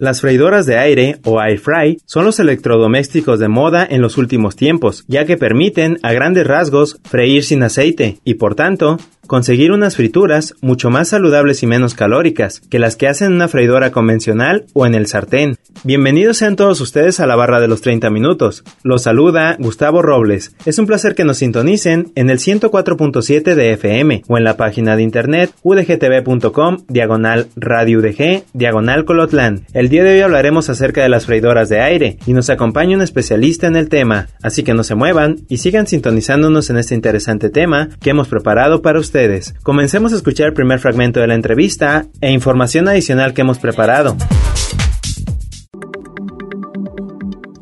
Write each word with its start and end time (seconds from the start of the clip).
Las 0.00 0.22
freidoras 0.22 0.64
de 0.64 0.78
aire 0.78 1.18
o 1.24 1.42
air 1.42 1.58
fry 1.58 1.98
son 2.06 2.24
los 2.24 2.40
electrodomésticos 2.40 3.38
de 3.38 3.48
moda 3.48 3.86
en 3.88 4.00
los 4.00 4.16
últimos 4.16 4.56
tiempos, 4.56 5.04
ya 5.08 5.26
que 5.26 5.36
permiten 5.36 5.98
a 6.02 6.14
grandes 6.14 6.46
rasgos 6.46 6.98
freír 7.04 7.44
sin 7.44 7.62
aceite 7.62 8.16
y 8.24 8.36
por 8.36 8.54
tanto 8.54 8.96
conseguir 9.30 9.70
unas 9.70 9.94
frituras 9.94 10.56
mucho 10.60 10.90
más 10.90 11.10
saludables 11.10 11.62
y 11.62 11.66
menos 11.68 11.94
calóricas 11.94 12.62
que 12.68 12.80
las 12.80 12.96
que 12.96 13.06
hacen 13.06 13.32
una 13.32 13.46
freidora 13.46 13.92
convencional 13.92 14.64
o 14.72 14.86
en 14.86 14.96
el 14.96 15.06
sartén. 15.06 15.56
Bienvenidos 15.84 16.38
sean 16.38 16.56
todos 16.56 16.80
ustedes 16.80 17.20
a 17.20 17.28
la 17.28 17.36
barra 17.36 17.60
de 17.60 17.68
los 17.68 17.80
30 17.80 18.10
minutos. 18.10 18.64
Los 18.82 19.04
saluda 19.04 19.54
Gustavo 19.60 20.02
Robles. 20.02 20.56
Es 20.66 20.80
un 20.80 20.88
placer 20.88 21.14
que 21.14 21.22
nos 21.22 21.36
sintonicen 21.36 22.10
en 22.16 22.28
el 22.28 22.38
104.7 22.38 23.54
de 23.54 23.72
FM 23.74 24.24
o 24.26 24.36
en 24.36 24.42
la 24.42 24.56
página 24.56 24.96
de 24.96 25.04
internet 25.04 25.52
udgtv.com 25.62 26.78
diagonal 26.88 27.46
radio 27.54 28.00
udg 28.00 28.42
diagonal 28.52 29.04
colotlán. 29.04 29.64
El 29.74 29.90
día 29.90 30.02
de 30.02 30.14
hoy 30.14 30.20
hablaremos 30.22 30.70
acerca 30.70 31.04
de 31.04 31.08
las 31.08 31.26
freidoras 31.26 31.68
de 31.68 31.80
aire 31.80 32.18
y 32.26 32.32
nos 32.32 32.50
acompaña 32.50 32.96
un 32.96 33.02
especialista 33.02 33.68
en 33.68 33.76
el 33.76 33.88
tema, 33.88 34.26
así 34.42 34.64
que 34.64 34.74
no 34.74 34.82
se 34.82 34.96
muevan 34.96 35.36
y 35.48 35.58
sigan 35.58 35.86
sintonizándonos 35.86 36.68
en 36.68 36.78
este 36.78 36.96
interesante 36.96 37.48
tema 37.48 37.90
que 38.00 38.10
hemos 38.10 38.26
preparado 38.26 38.82
para 38.82 38.98
ustedes. 38.98 39.19
Comencemos 39.62 40.14
a 40.14 40.16
escuchar 40.16 40.46
el 40.46 40.54
primer 40.54 40.78
fragmento 40.78 41.20
de 41.20 41.26
la 41.26 41.34
entrevista 41.34 42.04
e 42.22 42.30
información 42.30 42.88
adicional 42.88 43.34
que 43.34 43.42
hemos 43.42 43.58
preparado. 43.58 44.16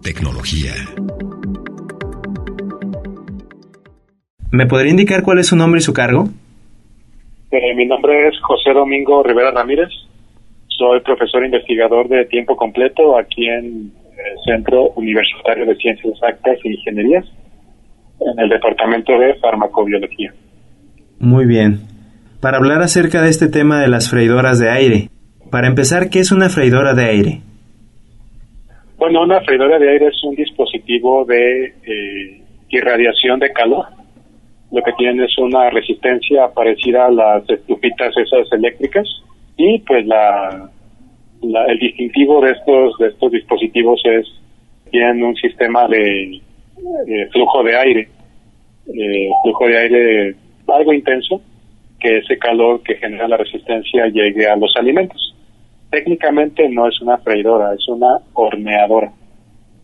Tecnología. 0.03 0.73
¿Me 4.53 4.67
podría 4.67 4.93
indicar 4.93 5.25
cuál 5.25 5.41
es 5.41 5.49
su 5.49 5.57
nombre 5.57 5.79
y 5.79 5.83
su 5.83 5.93
cargo? 5.93 6.29
Eh, 7.51 7.75
mi 7.75 7.87
nombre 7.87 8.29
es 8.29 8.41
José 8.41 8.73
Domingo 8.73 9.25
Rivera 9.25 9.51
Ramírez. 9.51 9.89
Soy 10.69 11.01
profesor 11.01 11.45
investigador 11.45 12.09
de 12.09 12.25
tiempo 12.27 12.55
completo 12.55 13.19
aquí 13.19 13.49
en 13.49 13.93
el 14.17 14.37
Centro 14.45 14.91
Universitario 14.91 15.67
de 15.67 15.75
Ciencias 15.75 16.13
Exactas 16.15 16.59
e 16.65 16.69
Ingenierías, 16.69 17.25
en 18.21 18.39
el 18.39 18.49
Departamento 18.49 19.19
de 19.19 19.35
Farmacobiología. 19.41 20.33
Muy 21.21 21.47
bien. 21.47 21.81
Para 22.41 22.59
hablar 22.59 22.83
acerca 22.83 23.23
de 23.23 23.31
este 23.31 23.49
tema 23.49 23.81
de 23.81 23.89
las 23.89 24.11
freidoras 24.11 24.61
de 24.61 24.71
aire, 24.71 25.09
para 25.51 25.67
empezar, 25.67 26.11
¿qué 26.11 26.21
es 26.21 26.31
una 26.31 26.49
freidora 26.49 26.95
de 26.95 27.05
aire? 27.05 27.41
Bueno, 28.97 29.23
una 29.23 29.41
freidora 29.41 29.79
de 29.79 29.91
aire 29.91 30.09
es 30.09 30.23
un 30.25 30.35
dispositivo 30.35 31.25
de 31.25 31.67
eh, 31.67 32.43
irradiación 32.69 33.41
de 33.41 33.53
calor. 33.53 33.87
Lo 34.71 34.83
que 34.83 34.93
tiene 34.99 35.25
es 35.25 35.39
una 35.39 35.71
resistencia 35.71 36.49
parecida 36.55 37.07
a 37.07 37.11
las 37.11 37.49
estufitas 37.49 38.15
esas 38.17 38.53
eléctricas 38.53 39.07
y 39.57 39.79
pues 39.81 40.07
la, 40.07 40.69
la 41.43 41.65
el 41.67 41.79
distintivo 41.79 42.43
de 42.43 42.53
estos 42.53 42.99
de 42.99 43.09
estos 43.09 43.33
dispositivos 43.33 44.01
es 44.05 44.27
tienen 44.91 45.23
un 45.23 45.35
sistema 45.37 45.89
de 45.89 46.35
eh, 46.35 47.29
flujo 47.33 47.63
de 47.63 47.77
aire, 47.77 48.09
eh, 48.95 49.31
flujo 49.43 49.67
de 49.67 49.79
aire 49.79 50.37
algo 50.75 50.93
intenso, 50.93 51.41
que 52.01 52.19
ese 52.19 52.39
calor 52.39 52.83
que 52.83 52.97
genera 52.97 53.29
la 53.29 53.37
resistencia 53.37 54.07
llegue 54.07 54.47
a 54.47 54.57
los 54.57 54.75
alimentos. 54.77 55.35
Técnicamente 55.91 56.69
no 56.69 56.87
es 56.87 57.01
una 57.01 57.19
freidora, 57.19 57.75
es 57.75 57.89
una 57.89 58.19
horneadora, 58.35 59.13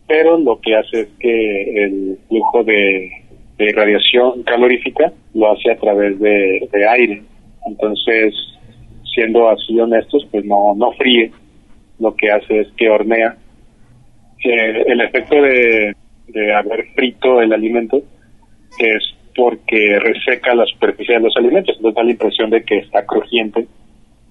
pero 0.07 0.37
lo 0.37 0.59
que 0.61 0.75
hace 0.75 1.01
es 1.01 1.07
que 1.19 1.83
el 1.83 2.19
flujo 2.27 2.63
de, 2.63 3.09
de 3.57 3.73
radiación 3.73 4.43
calorífica 4.43 5.11
lo 5.33 5.51
hace 5.51 5.71
a 5.71 5.77
través 5.77 6.19
de, 6.19 6.69
aire. 6.89 7.23
Entonces, 7.65 8.33
siendo 9.15 9.49
así 9.49 9.79
honestos, 9.79 10.27
pues 10.31 10.45
no, 10.45 10.75
no 10.75 10.91
fríe, 10.93 11.31
lo 11.99 12.15
que 12.15 12.31
hace 12.31 12.61
es 12.61 12.67
que 12.77 12.89
hornea. 12.89 13.35
Eh, 14.43 14.83
el 14.85 15.01
efecto 15.01 15.35
de 15.41 16.53
haber 16.53 16.85
frito 16.93 17.41
el 17.41 17.51
alimento 17.51 18.03
es 18.77 19.14
porque 19.35 19.99
reseca 19.99 20.55
la 20.55 20.65
superficie 20.65 21.15
de 21.15 21.21
los 21.21 21.35
alimentos, 21.35 21.75
entonces 21.75 21.95
da 21.95 22.03
la 22.03 22.11
impresión 22.11 22.49
de 22.49 22.63
que 22.63 22.77
está 22.77 23.05
crujiente 23.05 23.67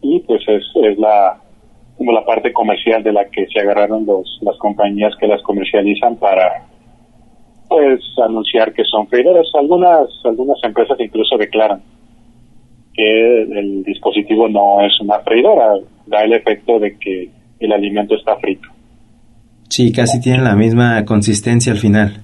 y 0.00 0.20
pues 0.20 0.42
es, 0.48 0.64
es 0.82 0.98
la 0.98 1.40
como 1.96 2.12
la 2.12 2.24
parte 2.24 2.52
comercial 2.52 3.02
de 3.02 3.12
la 3.12 3.26
que 3.26 3.46
se 3.46 3.60
agarraron 3.60 4.04
los 4.06 4.38
las 4.42 4.56
compañías 4.58 5.14
que 5.20 5.28
las 5.28 5.42
comercializan 5.42 6.16
para 6.16 6.66
pues 7.68 8.00
anunciar 8.24 8.72
que 8.72 8.84
son 8.84 9.06
freidoras. 9.08 9.46
Algunas 9.54 10.08
algunas 10.24 10.58
empresas 10.62 10.98
incluso 10.98 11.36
declaran 11.36 11.82
que 12.94 13.42
el 13.42 13.82
dispositivo 13.84 14.48
no 14.48 14.80
es 14.80 14.92
una 15.00 15.18
freidora, 15.20 15.74
da 16.06 16.22
el 16.22 16.32
efecto 16.32 16.78
de 16.78 16.96
que 16.98 17.28
el 17.60 17.72
alimento 17.72 18.14
está 18.14 18.36
frito. 18.36 18.68
Sí, 19.68 19.92
casi 19.92 20.20
tienen 20.20 20.44
la 20.44 20.54
misma 20.54 21.04
consistencia 21.04 21.72
al 21.72 21.78
final. 21.78 22.22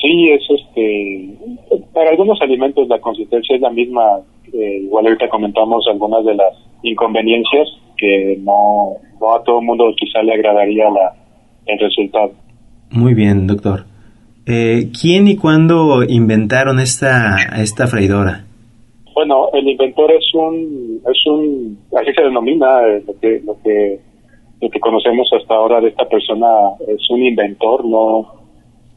Sí, 0.00 0.30
es 0.30 0.65
este 0.76 1.86
para 1.92 2.10
algunos 2.10 2.40
alimentos 2.42 2.88
la 2.88 3.00
consistencia 3.00 3.56
es 3.56 3.62
la 3.62 3.70
misma. 3.70 4.20
Eh, 4.52 4.82
igual 4.84 5.06
ahorita 5.06 5.28
comentamos 5.28 5.86
algunas 5.88 6.24
de 6.24 6.34
las 6.34 6.54
inconveniencias 6.82 7.68
que 7.96 8.38
no, 8.42 8.92
no 9.20 9.34
a 9.34 9.42
todo 9.42 9.60
el 9.60 9.66
mundo 9.66 9.92
quizá 9.96 10.22
le 10.22 10.34
agradaría 10.34 10.88
la, 10.90 11.14
el 11.66 11.78
resultado. 11.78 12.32
Muy 12.90 13.14
bien, 13.14 13.46
doctor. 13.46 13.84
Eh, 14.46 14.90
¿Quién 14.98 15.26
y 15.26 15.36
cuándo 15.36 16.04
inventaron 16.04 16.78
esta, 16.78 17.36
esta 17.60 17.88
freidora? 17.88 18.44
Bueno, 19.14 19.48
el 19.54 19.66
inventor 19.66 20.12
es 20.12 20.34
un, 20.34 21.00
es 21.10 21.26
un, 21.26 21.78
así 21.98 22.12
se 22.12 22.22
denomina 22.22 22.86
eh, 22.86 23.02
lo 23.06 23.18
que, 23.18 23.40
lo 23.44 23.56
que, 23.64 23.98
lo 24.60 24.70
que 24.70 24.78
conocemos 24.78 25.28
hasta 25.32 25.54
ahora 25.54 25.80
de 25.80 25.88
esta 25.88 26.04
persona 26.04 26.46
es 26.86 27.10
un 27.10 27.22
inventor, 27.22 27.84
no, 27.84 28.35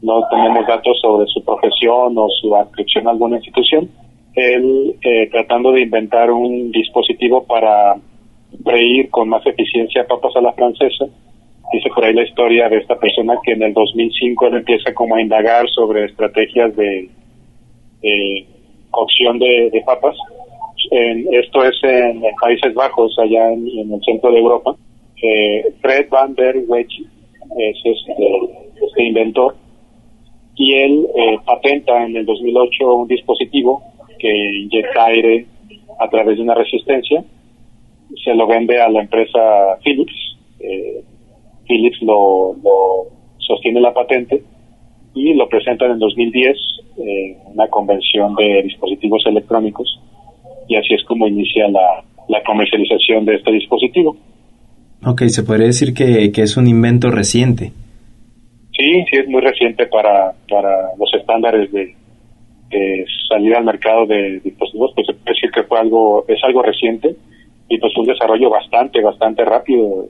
no 0.02 0.26
tenemos 0.30 0.66
datos 0.66 0.98
sobre 1.00 1.26
su 1.26 1.44
profesión 1.44 2.16
o 2.16 2.28
su 2.40 2.54
adscripción 2.56 3.06
a 3.06 3.10
alguna 3.10 3.36
institución. 3.36 3.88
Él 4.34 4.96
eh, 5.02 5.28
tratando 5.30 5.72
de 5.72 5.82
inventar 5.82 6.30
un 6.30 6.70
dispositivo 6.70 7.44
para 7.44 7.96
freír 8.64 9.10
con 9.10 9.28
más 9.28 9.44
eficiencia 9.46 10.06
papas 10.06 10.34
a 10.36 10.40
la 10.40 10.52
francesa. 10.52 11.06
Dice 11.72 11.88
por 11.94 12.04
ahí 12.04 12.14
la 12.14 12.24
historia 12.24 12.68
de 12.68 12.78
esta 12.78 12.98
persona 12.98 13.34
que 13.44 13.52
en 13.52 13.62
el 13.62 13.74
2005 13.74 14.46
él 14.46 14.54
empieza 14.56 14.94
como 14.94 15.16
a 15.16 15.22
indagar 15.22 15.68
sobre 15.68 16.06
estrategias 16.06 16.74
de, 16.76 17.08
de 18.02 18.46
cocción 18.90 19.38
de, 19.38 19.82
papas. 19.84 20.16
En, 20.90 21.26
esto 21.34 21.64
es 21.64 21.76
en, 21.82 22.24
en, 22.24 22.34
Países 22.40 22.74
Bajos, 22.74 23.16
allá 23.18 23.52
en, 23.52 23.68
en 23.68 23.92
el 23.92 24.00
centro 24.02 24.32
de 24.32 24.38
Europa. 24.38 24.74
Eh, 25.22 25.74
Fred 25.80 26.08
van 26.08 26.34
der 26.34 26.56
Weghe 26.66 27.04
es 27.58 27.76
este, 27.84 28.14
este 28.82 29.02
inventor 29.02 29.54
y 30.56 30.74
él 30.74 31.06
eh, 31.14 31.38
patenta 31.44 32.04
en 32.04 32.16
el 32.16 32.26
2008 32.26 32.94
un 32.94 33.08
dispositivo 33.08 33.82
que 34.18 34.28
inyecta 34.28 35.06
aire 35.06 35.46
a 35.98 36.08
través 36.08 36.36
de 36.36 36.42
una 36.42 36.54
resistencia, 36.54 37.24
se 38.24 38.34
lo 38.34 38.46
vende 38.46 38.80
a 38.80 38.88
la 38.88 39.00
empresa 39.00 39.38
Philips, 39.82 40.36
eh, 40.58 41.02
Philips 41.66 42.02
lo, 42.02 42.54
lo, 42.62 43.06
sostiene 43.38 43.80
la 43.80 43.94
patente 43.94 44.42
y 45.14 45.34
lo 45.34 45.48
presenta 45.48 45.86
en 45.86 45.92
el 45.92 45.98
2010 45.98 46.56
en 46.98 47.08
eh, 47.08 47.38
una 47.46 47.68
convención 47.68 48.34
de 48.34 48.62
dispositivos 48.62 49.22
electrónicos 49.26 50.00
y 50.68 50.76
así 50.76 50.94
es 50.94 51.04
como 51.04 51.26
inicia 51.26 51.68
la, 51.68 52.04
comercialización 52.46 53.24
de 53.24 53.34
este 53.36 53.50
dispositivo. 53.52 54.16
Ok, 55.04 55.22
se 55.26 55.42
podría 55.42 55.66
decir 55.66 55.94
que 55.94 56.30
es 56.34 56.56
un 56.56 56.68
invento 56.68 57.10
reciente. 57.10 57.72
Sí, 58.80 59.04
sí 59.10 59.18
es 59.18 59.28
muy 59.28 59.42
reciente 59.42 59.86
para, 59.88 60.32
para 60.48 60.94
los 60.98 61.12
estándares 61.12 61.70
de, 61.70 61.94
de 62.70 63.04
salida 63.28 63.58
al 63.58 63.64
mercado 63.64 64.06
de 64.06 64.40
dispositivos, 64.40 64.92
pues 64.94 65.06
decir 65.26 65.50
que 65.50 65.64
fue 65.64 65.78
algo, 65.78 66.24
es 66.26 66.42
algo 66.42 66.62
reciente 66.62 67.14
y 67.68 67.76
pues 67.76 67.94
un 67.98 68.06
desarrollo 68.06 68.48
bastante, 68.48 69.02
bastante 69.02 69.44
rápido. 69.44 70.06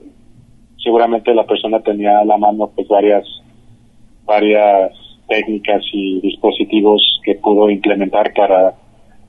Seguramente 0.81 1.33
la 1.33 1.45
persona 1.45 1.81
tenía 1.81 2.19
a 2.19 2.23
la 2.23 2.37
mano 2.37 2.71
pues 2.73 2.87
varias, 2.87 3.25
varias 4.23 4.93
técnicas 5.27 5.83
y 5.91 6.21
dispositivos 6.21 7.19
que 7.25 7.35
pudo 7.35 7.69
implementar 7.69 8.31
para 8.33 8.73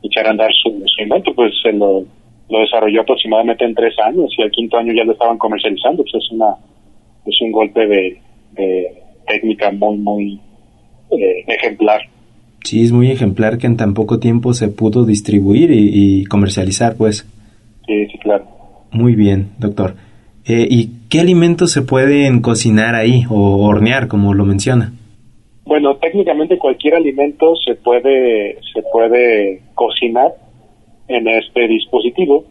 echar 0.05 0.29
a 0.29 0.31
andar 0.31 0.53
su, 0.53 0.85
su 0.87 1.03
invento, 1.03 1.35
pues 1.35 1.53
se 1.65 1.73
lo, 1.73 2.05
lo 2.49 2.61
desarrolló 2.61 3.01
aproximadamente 3.01 3.65
en 3.65 3.75
tres 3.75 3.99
años 3.99 4.33
y 4.39 4.43
al 4.43 4.53
quinto 4.53 4.77
año 4.77 4.93
ya 4.93 5.03
lo 5.03 5.13
estaban 5.13 5.39
comercializando, 5.39 6.05
pues 6.05 6.15
es 6.23 6.31
una, 6.31 6.55
es 7.27 7.41
un 7.41 7.51
golpe 7.51 7.89
de, 7.89 9.02
técnica 9.27 9.71
muy, 9.71 9.99
muy 9.99 10.41
eh, 11.11 11.45
ejemplar. 11.47 12.03
Sí, 12.65 12.85
es 12.85 12.93
muy 12.93 13.11
ejemplar 13.11 13.59
que 13.59 13.67
en 13.67 13.77
tan 13.77 13.95
poco 13.95 14.19
tiempo 14.19 14.55
se 14.55 14.69
pudo 14.69 15.05
distribuir 15.05 15.71
y, 15.73 16.25
comercializar, 16.27 16.97
pues. 16.97 17.29
Sí, 17.87 18.07
sí, 18.07 18.19
claro. 18.19 18.47
Muy 18.93 19.15
bien, 19.15 19.51
doctor. 19.59 19.95
Eh, 20.47 20.67
¿Y 20.71 21.09
qué 21.09 21.21
alimentos 21.21 21.73
se 21.73 21.83
pueden 21.83 22.41
cocinar 22.41 22.95
ahí 22.95 23.25
o 23.29 23.67
hornear, 23.67 24.09
como 24.09 24.35
lo 24.35 24.45
menciona? 24.45 24.93
Bueno, 25.65 25.97
técnicamente 25.97 26.59
cualquier 26.59 26.97
alimento 26.97 27.55
se 27.57 27.75
puede 27.77 28.59
se 28.75 28.83
puede 28.93 29.63
cocinar 29.75 30.33
en 31.09 31.29
este 31.29 31.69
dispositivo. 31.69 32.45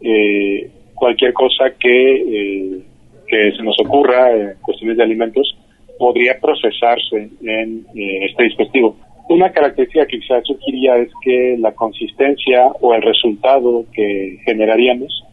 Eh, 0.00 0.70
cualquier 0.94 1.32
cosa 1.32 1.64
que, 1.78 2.14
eh, 2.16 2.80
que 3.26 3.52
se 3.52 3.62
nos 3.62 3.76
ocurra 3.84 4.34
en 4.34 4.56
cuestiones 4.60 4.96
de 4.96 5.02
alimentos 5.02 5.57
podría 5.98 6.38
procesarse 6.40 7.30
en 7.42 7.86
eh, 7.94 8.26
este 8.26 8.44
dispositivo. 8.44 8.96
Una 9.28 9.50
característica 9.50 10.06
que 10.06 10.20
quizás 10.20 10.42
surgiría 10.46 10.96
es 10.96 11.10
que 11.22 11.56
la 11.58 11.72
consistencia 11.72 12.68
o 12.80 12.94
el 12.94 13.02
resultado 13.02 13.84
que 13.92 14.38
generaríamos 14.44 15.24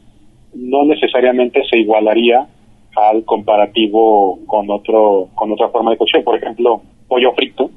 no 0.53 0.83
necesariamente 0.85 1.61
se 1.69 1.79
igualaría 1.79 2.47
al 2.95 3.23
comparativo 3.25 4.39
con 4.47 4.69
otro 4.69 5.29
con 5.35 5.51
otra 5.51 5.69
forma 5.69 5.91
de 5.91 5.97
cocción. 5.97 6.23
Por 6.23 6.37
ejemplo, 6.37 6.81
pollo 7.07 7.33
frito, 7.33 7.69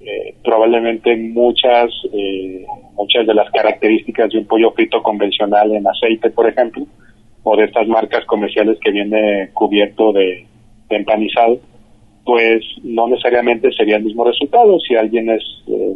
eh, 0.00 0.34
probablemente 0.44 1.16
muchas 1.16 1.90
eh, 2.12 2.64
muchas 2.94 3.26
de 3.26 3.34
las 3.34 3.50
características 3.50 4.30
de 4.30 4.38
un 4.38 4.46
pollo 4.46 4.70
frito 4.72 5.02
convencional 5.02 5.72
en 5.72 5.86
aceite, 5.86 6.30
por 6.30 6.48
ejemplo, 6.48 6.86
o 7.42 7.56
de 7.56 7.64
estas 7.64 7.88
marcas 7.88 8.24
comerciales 8.26 8.78
que 8.80 8.90
viene 8.90 9.50
cubierto 9.52 10.12
de, 10.12 10.46
empanizado, 10.90 11.60
pues 12.24 12.64
no 12.82 13.08
necesariamente 13.08 13.72
sería 13.72 13.96
el 13.96 14.04
mismo 14.04 14.24
resultado. 14.24 14.78
Si 14.80 14.94
alguien 14.94 15.30
es 15.30 15.42
eh, 15.66 15.94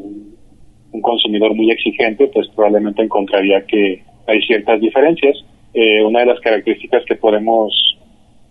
un 0.93 1.01
consumidor 1.01 1.55
muy 1.55 1.71
exigente, 1.71 2.29
pues 2.29 2.49
probablemente 2.55 3.03
encontraría 3.03 3.65
que 3.67 4.03
hay 4.27 4.41
ciertas 4.43 4.81
diferencias. 4.81 5.37
una 6.07 6.21
de 6.21 6.27
las 6.27 6.41
características 6.41 7.05
que 7.05 7.17
podemos 7.17 7.73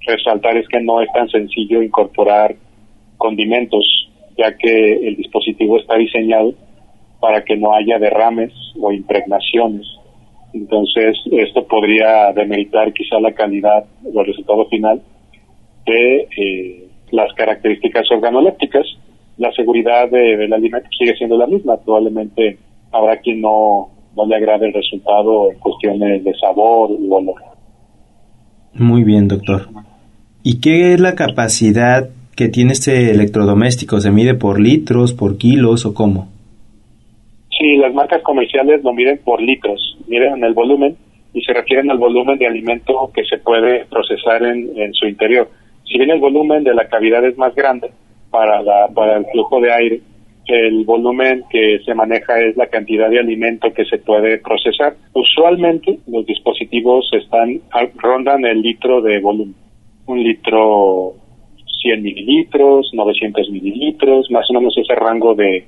resaltar 0.06 0.58
es 0.58 0.68
que 0.68 0.82
no 0.82 1.02
es 1.02 1.10
tan 1.14 1.30
sencillo 1.30 1.82
incorporar 1.82 2.56
condimentos 3.18 3.86
ya 4.38 4.56
que 4.58 5.08
el 5.08 5.16
dispositivo 5.16 5.80
está 5.80 5.96
diseñado 5.96 6.54
para 7.20 7.44
que 7.44 7.56
no 7.56 7.74
haya 7.74 8.00
derrames 8.00 8.52
o 8.80 8.92
impregnaciones. 8.92 9.88
Entonces, 10.54 11.18
esto 11.32 11.66
podría 11.68 12.32
demeritar 12.34 12.94
quizá 12.94 13.20
la 13.20 13.34
calidad 13.34 13.86
o 14.04 14.20
el 14.20 14.28
resultado 14.28 14.66
final 14.68 15.02
de 15.86 16.28
eh, 16.38 16.88
las 17.14 17.32
características 17.34 18.12
organolépticas. 18.12 18.86
La 19.38 19.52
seguridad 19.54 20.10
del 20.10 20.52
alimento 20.52 20.90
sigue 20.98 21.16
siendo 21.16 21.38
la 21.38 21.48
misma. 21.48 21.78
Probablemente 21.78 22.58
habrá 22.92 23.18
quien 23.18 23.42
no, 23.42 23.90
no 24.16 24.26
le 24.26 24.36
agrade 24.36 24.68
el 24.68 24.74
resultado 24.74 25.52
en 25.52 25.60
cuestiones 25.60 26.24
de 26.24 26.34
sabor 26.36 26.92
u 26.92 27.14
olor. 27.14 27.36
Muy 28.74 29.04
bien, 29.04 29.28
doctor. 29.28 29.68
¿Y 30.44 30.60
qué 30.60 30.94
es 30.94 31.00
la 31.00 31.16
capacidad 31.16 32.10
que 32.36 32.50
tiene 32.50 32.74
este 32.74 33.12
electrodoméstico? 33.12 34.00
¿Se 34.00 34.12
mide 34.12 34.34
por 34.34 34.60
litros, 34.60 35.14
por 35.14 35.38
kilos 35.38 35.86
o 35.86 35.94
cómo? 35.94 36.28
Sí, 37.58 37.78
las 37.78 37.94
marcas 37.94 38.24
comerciales 38.24 38.84
lo 38.84 38.92
miden 38.94 39.20
por 39.24 39.42
litros, 39.42 39.98
miden 40.08 40.44
el 40.44 40.54
volumen 40.54 40.98
y 41.34 41.42
se 41.42 41.54
refieren 41.54 41.92
al 41.92 42.00
volumen 42.00 42.38
de 42.40 42.48
alimento 42.48 43.12
que 43.14 43.24
se 43.26 43.38
puede 43.38 43.86
procesar 43.86 44.44
en, 44.44 44.94
su 44.94 45.08
interior. 45.08 45.50
Si 45.86 45.98
bien 45.98 46.12
el 46.12 46.20
volumen 46.20 46.64
de 46.64 46.74
la 46.74 46.88
cavidad 46.88 47.26
es 47.26 47.38
más 47.38 47.54
grande 47.56 47.92
para, 48.30 48.62
la, 48.62 48.88
para 48.94 49.18
el 49.18 49.26
flujo 49.26 49.60
de 49.60 49.72
aire, 49.72 50.02
el 50.48 50.84
volumen 50.84 51.44
que 51.50 51.80
se 51.86 51.94
maneja 51.94 52.40
es 52.42 52.58
la 52.58 52.68
cantidad 52.68 53.10
de 53.10 53.20
alimento 53.20 53.72
que 53.74 53.86
se 53.86 53.98
puede 53.98 54.40
procesar. 54.40 54.96
Usualmente 55.14 56.00
los 56.08 56.26
dispositivos 56.26 57.10
están 57.14 57.62
rondan 57.96 58.46
el 58.46 58.62
litro 58.62 59.02
de 59.02 59.20
volumen, 59.20 59.56
un 60.08 60.22
litro 60.22 61.14
100 61.82 62.02
mililitros, 62.02 62.90
900 62.94 63.50
mililitros, 63.50 64.32
más 64.32 64.50
o 64.50 64.54
menos 64.54 64.78
ese 64.78 64.96
rango 64.96 65.36
de, 65.36 65.66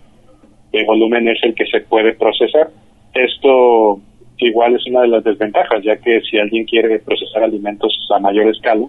volumen 0.86 1.28
es 1.30 1.40
el 1.44 1.56
que 1.56 1.66
se 1.66 1.82
puede 1.82 2.14
procesar. 2.16 2.70
Esto 3.14 4.00
igual 4.40 4.76
es 4.76 4.86
una 4.88 5.02
de 5.02 5.08
las 5.08 5.24
desventajas, 5.24 5.82
ya 5.84 5.96
que 5.98 6.20
si 6.22 6.38
alguien 6.38 6.66
quiere 6.66 7.00
procesar 7.00 7.44
alimentos 7.44 7.94
a 8.14 8.20
mayor 8.20 8.50
escala, 8.50 8.86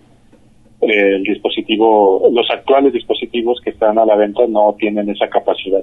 el 0.81 1.23
dispositivo, 1.23 2.29
los 2.33 2.47
actuales 2.51 2.93
dispositivos 2.93 3.61
que 3.63 3.71
están 3.71 3.99
a 3.99 4.05
la 4.05 4.17
venta 4.17 4.43
no 4.49 4.75
tienen 4.79 5.09
esa 5.09 5.29
capacidad. 5.29 5.83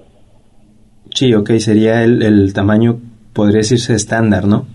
Sí, 1.13 1.33
ok, 1.33 1.51
sería 1.57 2.03
el, 2.03 2.21
el 2.23 2.53
tamaño, 2.53 2.99
podría 3.33 3.57
decirse 3.57 3.93
estándar, 3.93 4.45
¿no? 4.45 4.65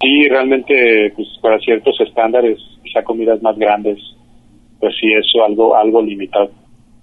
Sí, 0.00 0.28
realmente, 0.28 1.12
pues 1.14 1.28
para 1.40 1.58
ciertos 1.60 1.94
estándares, 2.00 2.58
quizá 2.82 3.02
comidas 3.02 3.40
más 3.42 3.56
grandes, 3.56 3.98
pues 4.80 4.94
sí 5.00 5.06
es 5.12 5.26
algo, 5.46 5.76
algo 5.76 6.02
limitado. 6.02 6.50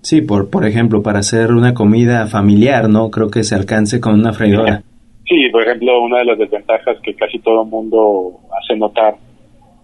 Sí, 0.01 0.21
por, 0.21 0.49
por 0.49 0.65
ejemplo, 0.65 1.01
para 1.01 1.19
hacer 1.19 1.51
una 1.51 1.73
comida 1.73 2.27
familiar, 2.27 2.89
¿no? 2.89 3.09
Creo 3.09 3.29
que 3.29 3.43
se 3.43 3.55
alcance 3.55 3.99
con 3.99 4.13
una 4.13 4.33
freidora. 4.33 4.81
Sí, 5.27 5.49
por 5.51 5.61
ejemplo, 5.61 6.01
una 6.01 6.19
de 6.19 6.25
las 6.25 6.39
desventajas 6.39 6.97
que 7.03 7.13
casi 7.13 7.39
todo 7.39 7.63
el 7.63 7.69
mundo 7.69 8.39
hace 8.61 8.77
notar, 8.77 9.15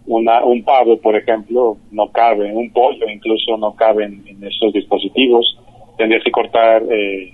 una, 0.08 0.44
un 0.44 0.64
pavo, 0.64 0.98
por 0.98 1.16
ejemplo, 1.16 1.78
no 1.92 2.12
cabe, 2.12 2.54
un 2.54 2.72
pollo 2.72 3.10
incluso 3.10 3.58
no 3.58 3.76
cabe 3.76 4.06
en, 4.06 4.44
estos 4.44 4.74
dispositivos. 4.74 5.58
Tendrías 5.98 6.24
que 6.24 6.32
cortar 6.32 6.84
eh, 6.90 7.32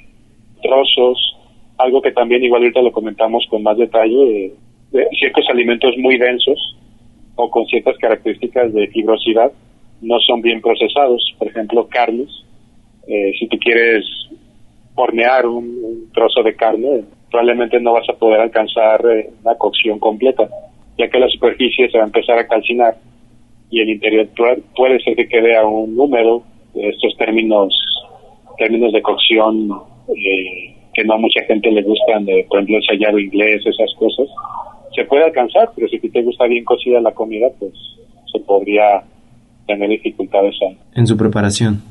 trozos, 0.61 1.37
algo 1.77 2.01
que 2.01 2.11
también 2.11 2.43
igual 2.43 2.61
ahorita 2.61 2.81
lo 2.81 2.91
comentamos 2.91 3.45
con 3.49 3.63
más 3.63 3.77
detalle, 3.77 4.45
eh, 4.45 5.07
ciertos 5.19 5.45
alimentos 5.49 5.95
muy 5.97 6.17
densos 6.17 6.77
o 7.35 7.49
con 7.49 7.65
ciertas 7.65 7.97
características 7.97 8.73
de 8.73 8.87
fibrosidad 8.87 9.51
no 10.01 10.19
son 10.19 10.41
bien 10.41 10.61
procesados. 10.61 11.23
Por 11.37 11.47
ejemplo, 11.47 11.87
carnes. 11.87 12.29
Eh, 13.07 13.33
si 13.39 13.47
tú 13.47 13.57
quieres 13.57 14.05
hornear 14.95 15.45
un, 15.45 16.09
trozo 16.13 16.43
de 16.43 16.55
carne, 16.55 17.03
probablemente 17.29 17.79
no 17.79 17.93
vas 17.93 18.07
a 18.09 18.13
poder 18.13 18.41
alcanzar 18.41 19.01
eh, 19.09 19.29
una 19.43 19.55
cocción 19.55 19.99
completa, 19.99 20.49
ya 21.01 21.09
que 21.09 21.19
la 21.19 21.27
superficie 21.29 21.89
se 21.89 21.97
va 21.97 22.03
a 22.03 22.07
empezar 22.07 22.37
a 22.37 22.47
calcinar 22.47 22.95
y 23.71 23.79
el 23.79 23.89
interior 23.89 24.27
puede 24.75 24.99
ser 24.99 25.15
que 25.15 25.27
quede 25.27 25.57
aún 25.57 25.97
húmedo. 25.97 26.43
Estos 26.75 27.15
términos, 27.17 27.73
términos 28.57 28.93
de 28.93 29.01
cocción 29.01 29.71
eh, 30.09 30.75
que 30.93 31.03
no 31.05 31.13
a 31.15 31.17
mucha 31.17 31.41
gente 31.47 31.71
le 31.71 31.81
gustan, 31.81 32.25
de, 32.25 32.45
por 32.47 32.59
ejemplo, 32.59 32.77
el 32.77 32.83
sellado 32.83 33.17
inglés, 33.17 33.65
esas 33.65 33.93
cosas, 33.95 34.27
se 34.93 35.05
puede 35.05 35.23
alcanzar, 35.23 35.69
pero 35.75 35.87
si 35.87 35.99
te 35.99 36.21
gusta 36.21 36.45
bien 36.47 36.65
cocida 36.65 36.99
la 36.99 37.13
comida, 37.13 37.47
pues 37.59 37.71
se 38.31 38.39
podría 38.39 39.03
tener 39.67 39.89
dificultades 39.89 40.55
en 40.95 41.07
su 41.07 41.15
preparación. 41.15 41.81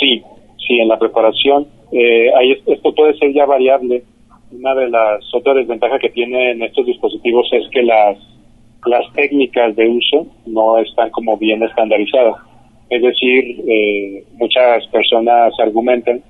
Sí, 0.00 0.22
sí, 0.66 0.78
en 0.78 0.88
la 0.88 0.98
preparación. 0.98 1.66
Eh, 1.92 2.30
ahí 2.36 2.52
esto 2.66 2.94
puede 2.94 3.16
ser 3.18 3.32
ya 3.32 3.46
variable. 3.46 4.04
Una 4.52 4.74
de 4.74 4.88
las 4.90 5.24
otras 5.34 5.56
desventajas 5.56 6.00
que 6.00 6.10
tienen 6.10 6.62
estos 6.62 6.86
dispositivos 6.86 7.48
es 7.52 7.68
que 7.70 7.82
las 7.82 8.16
las 8.86 9.12
técnicas 9.12 9.74
de 9.76 9.88
uso 9.88 10.26
no 10.46 10.78
están 10.78 11.10
como 11.10 11.36
bien 11.36 11.62
estandarizadas. 11.62 12.36
Es 12.88 13.02
decir, 13.02 13.64
eh, 13.66 14.24
muchas 14.34 14.86
personas 14.88 15.52
argumentan 15.58 16.22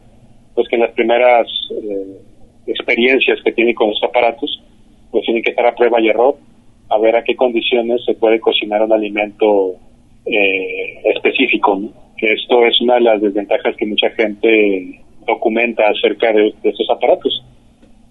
pues 0.55 0.67
que 0.69 0.79
las 0.79 0.91
primeras 0.93 1.47
eh, 1.71 2.19
experiencias 2.67 3.39
que 3.45 3.53
tienen 3.53 3.75
con 3.75 3.91
los 3.91 4.03
aparatos, 4.03 4.63
pues 5.11 5.25
tienen 5.25 5.43
que 5.43 5.51
estar 5.51 5.67
a 5.67 5.75
prueba 5.75 6.01
y 6.01 6.09
error, 6.09 6.37
a 6.89 6.99
ver 6.99 7.17
a 7.17 7.25
qué 7.25 7.37
condiciones 7.37 8.05
se 8.05 8.15
puede 8.15 8.41
cocinar 8.41 8.83
un 8.83 8.93
alimento 8.93 9.77
eh, 10.25 11.01
específico. 11.15 11.81
Que 12.17 12.33
esto 12.33 12.65
es 12.65 12.81
una 12.81 12.95
de 12.95 13.03
las 13.03 13.21
desventajas 13.21 13.77
que 13.77 13.85
mucha 13.85 14.09
gente 14.11 15.01
documenta 15.27 15.85
acerca 15.89 16.33
de, 16.33 16.55
estos 16.63 16.89
aparatos. 16.91 17.45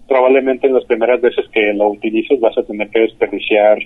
Probablemente 0.06 0.68
en 0.68 0.74
las 0.74 0.84
primeras 0.84 1.20
veces 1.20 1.46
que 1.52 1.72
lo 1.74 1.88
utilices 1.88 2.38
vas 2.38 2.56
a 2.56 2.62
tener 2.62 2.88
que 2.90 3.00
desperdiciar 3.00 3.78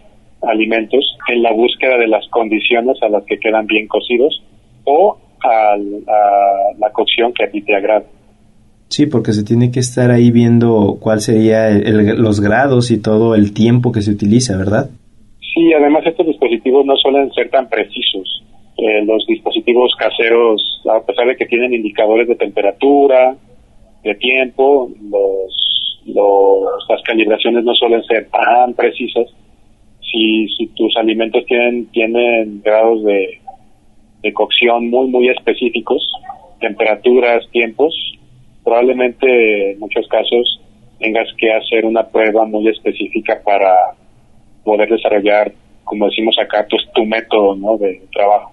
alimentos 0.42 1.16
en 1.28 1.42
la 1.42 1.52
búsqueda 1.52 1.98
de 1.98 2.08
las 2.08 2.26
condiciones 2.28 2.96
a 3.02 3.08
las 3.08 3.24
que 3.24 3.38
quedan 3.38 3.66
bien 3.66 3.86
cocidos 3.88 4.42
o 4.84 5.18
a, 5.42 5.76
la 6.78 6.90
cocción 6.92 7.32
que 7.32 7.44
a 7.44 7.50
ti 7.50 7.62
te 7.62 7.74
agrada. 7.74 8.04
Sí, 8.88 9.06
porque 9.06 9.32
se 9.32 9.44
tiene 9.44 9.70
que 9.70 9.80
estar 9.80 10.10
ahí 10.10 10.30
viendo 10.30 10.98
cuál 11.00 11.20
sería 11.20 11.70
los 11.70 12.40
grados 12.40 12.90
y 12.90 13.00
todo 13.00 13.34
el 13.34 13.54
tiempo 13.54 13.92
que 13.92 14.02
se 14.02 14.10
utiliza, 14.10 14.56
¿verdad? 14.56 14.90
Sí, 15.54 15.72
además 15.72 16.04
estos 16.06 16.26
dispositivos 16.26 16.84
no 16.84 16.96
suelen 16.96 17.30
ser 17.32 17.50
tan 17.50 17.68
precisos. 17.68 18.42
Eh, 18.78 19.04
los 19.04 19.24
dispositivos 19.26 19.92
caseros, 19.98 20.82
a 20.90 21.04
pesar 21.04 21.26
de 21.26 21.36
que 21.36 21.46
tienen 21.46 21.74
indicadores 21.74 22.26
de 22.26 22.34
temperatura, 22.34 23.36
de 24.02 24.14
tiempo, 24.14 24.90
los, 25.10 26.00
los, 26.06 26.86
las 26.88 27.02
calibraciones 27.02 27.62
no 27.64 27.74
suelen 27.74 28.02
ser 28.04 28.28
tan 28.30 28.74
precisas. 28.74 29.26
Si, 30.10 30.48
si 30.56 30.66
tus 30.68 30.96
alimentos 30.96 31.44
tienen, 31.46 31.86
tienen 31.86 32.62
grados 32.62 33.04
de, 33.04 33.40
de 34.22 34.32
cocción 34.32 34.90
muy, 34.90 35.08
muy 35.08 35.28
específicos, 35.28 36.02
temperaturas, 36.60 37.48
tiempos, 37.50 37.94
probablemente 38.64 39.72
en 39.72 39.78
muchos 39.78 40.06
casos 40.08 40.60
tengas 40.98 41.28
que 41.38 41.52
hacer 41.52 41.86
una 41.86 42.06
prueba 42.06 42.44
muy 42.44 42.68
específica 42.68 43.40
para 43.44 43.74
poder 44.64 44.88
desarrollar, 44.90 45.52
como 45.84 46.06
decimos 46.06 46.36
acá, 46.38 46.66
pues 46.68 46.82
tu 46.94 47.04
método 47.04 47.56
¿no? 47.56 47.78
de 47.78 48.02
trabajo. 48.12 48.52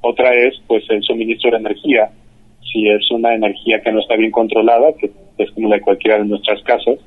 Otra 0.00 0.32
es 0.32 0.54
pues 0.66 0.84
el 0.90 1.02
suministro 1.02 1.50
de 1.50 1.56
energía. 1.58 2.10
Si 2.72 2.88
es 2.88 3.10
una 3.10 3.34
energía 3.34 3.80
que 3.82 3.92
no 3.92 4.00
está 4.00 4.16
bien 4.16 4.30
controlada, 4.30 4.92
que 4.98 5.10
es 5.38 5.50
como 5.52 5.68
la 5.68 5.76
de 5.76 5.82
cualquiera 5.82 6.18
de 6.18 6.24
nuestras 6.24 6.62
casas, 6.62 6.98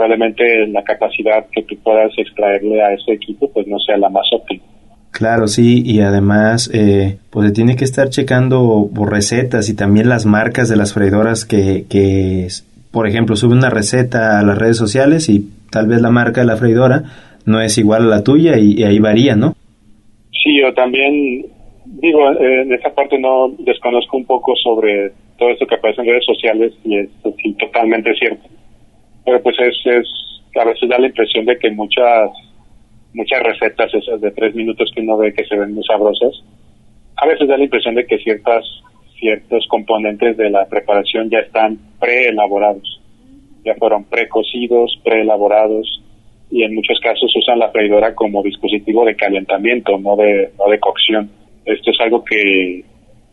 probablemente 0.00 0.66
la 0.68 0.82
capacidad 0.82 1.44
que 1.52 1.62
tú 1.62 1.76
puedas 1.82 2.10
extraerle 2.16 2.80
a 2.82 2.94
ese 2.94 3.12
equipo 3.12 3.50
pues 3.52 3.66
no 3.66 3.78
sea 3.78 3.98
la 3.98 4.08
más 4.08 4.26
óptima. 4.32 4.62
Claro, 5.10 5.46
sí, 5.46 5.82
y 5.84 6.00
además, 6.00 6.70
eh, 6.72 7.18
pues 7.30 7.48
se 7.48 7.52
tiene 7.52 7.76
que 7.76 7.84
estar 7.84 8.08
checando 8.08 8.88
por 8.94 9.12
recetas 9.12 9.68
y 9.68 9.76
también 9.76 10.08
las 10.08 10.24
marcas 10.24 10.70
de 10.70 10.76
las 10.76 10.94
freidoras 10.94 11.44
que, 11.44 11.84
que, 11.90 12.46
por 12.90 13.06
ejemplo, 13.06 13.36
sube 13.36 13.52
una 13.52 13.68
receta 13.68 14.38
a 14.38 14.42
las 14.42 14.56
redes 14.56 14.78
sociales 14.78 15.28
y 15.28 15.50
tal 15.70 15.86
vez 15.86 16.00
la 16.00 16.10
marca 16.10 16.40
de 16.40 16.46
la 16.46 16.56
freidora 16.56 17.02
no 17.44 17.60
es 17.60 17.76
igual 17.76 18.04
a 18.04 18.16
la 18.16 18.24
tuya 18.24 18.56
y, 18.56 18.82
ahí 18.82 18.98
varía, 19.00 19.36
¿no? 19.36 19.52
Sí, 20.32 20.62
yo 20.62 20.72
también 20.72 21.44
digo, 21.84 22.32
eh, 22.40 22.62
en 22.62 22.72
esa 22.72 22.88
parte 22.94 23.18
no 23.18 23.50
desconozco 23.58 24.16
un 24.16 24.24
poco 24.24 24.54
sobre 24.56 25.10
todo 25.38 25.50
esto 25.50 25.66
que 25.66 25.74
aparece 25.74 26.00
en 26.00 26.08
redes 26.08 26.24
sociales 26.24 26.72
y 26.84 26.96
es 26.96 27.10
totalmente 27.58 28.14
cierto. 28.14 28.48
Pero 29.30 29.44
pues 29.44 29.56
es, 29.60 29.76
es, 29.84 30.08
a 30.60 30.64
veces 30.64 30.88
da 30.88 30.98
la 30.98 31.06
impresión 31.06 31.44
de 31.44 31.56
que 31.56 31.70
muchas 31.70 32.30
muchas 33.14 33.40
recetas 33.44 33.94
esas 33.94 34.20
de 34.20 34.32
tres 34.32 34.56
minutos 34.56 34.90
que 34.92 35.02
uno 35.02 35.16
ve 35.18 35.32
que 35.32 35.44
se 35.44 35.56
ven 35.56 35.72
muy 35.72 35.84
sabrosas, 35.84 36.42
a 37.16 37.28
veces 37.28 37.46
da 37.46 37.56
la 37.56 37.62
impresión 37.62 37.94
de 37.94 38.06
que 38.06 38.18
ciertas 38.18 38.64
ciertos 39.20 39.68
componentes 39.68 40.36
de 40.36 40.50
la 40.50 40.66
preparación 40.66 41.30
ya 41.30 41.38
están 41.38 41.78
preelaborados, 42.00 43.00
ya 43.64 43.76
fueron 43.76 44.02
precocidos, 44.02 44.98
preelaborados 45.04 46.02
y 46.50 46.64
en 46.64 46.74
muchos 46.74 46.98
casos 46.98 47.32
usan 47.36 47.60
la 47.60 47.70
freidora 47.70 48.16
como 48.16 48.42
dispositivo 48.42 49.04
de 49.04 49.14
calentamiento, 49.14 49.96
no 49.96 50.16
de 50.16 50.50
no 50.58 50.68
de 50.68 50.80
cocción. 50.80 51.30
Esto 51.64 51.92
es 51.92 52.00
algo 52.00 52.24
que, 52.24 52.84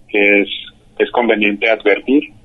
que 0.10 0.42
es 0.42 0.50
es 1.00 1.10
conveniente 1.10 1.68
advertir. 1.72 2.37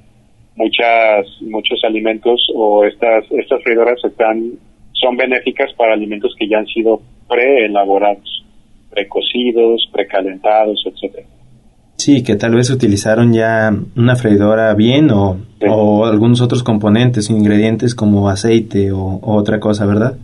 Muchas 0.56 1.26
muchos 1.40 1.82
alimentos 1.84 2.46
o 2.54 2.84
estas 2.84 3.24
estas 3.32 3.62
freidoras 3.62 3.98
están 4.04 4.52
son 4.92 5.16
benéficas 5.16 5.72
para 5.74 5.94
alimentos 5.94 6.34
que 6.38 6.46
ya 6.48 6.58
han 6.58 6.66
sido 6.66 7.00
preelaborados, 7.28 8.44
precocidos, 8.90 9.88
precalentados, 9.92 10.84
etcétera. 10.86 11.26
Sí, 11.96 12.24
que 12.24 12.34
tal 12.34 12.54
vez 12.54 12.70
utilizaron 12.70 13.32
ya 13.32 13.70
una 13.96 14.16
freidora 14.16 14.74
bien 14.74 15.10
o, 15.10 15.36
o 15.68 16.04
algunos 16.04 16.40
otros 16.40 16.62
componentes, 16.62 17.30
ingredientes 17.30 17.94
como 17.94 18.28
aceite 18.28 18.90
o, 18.92 19.20
otra 19.22 19.60
cosa, 19.60 19.86
¿verdad? 19.86 20.14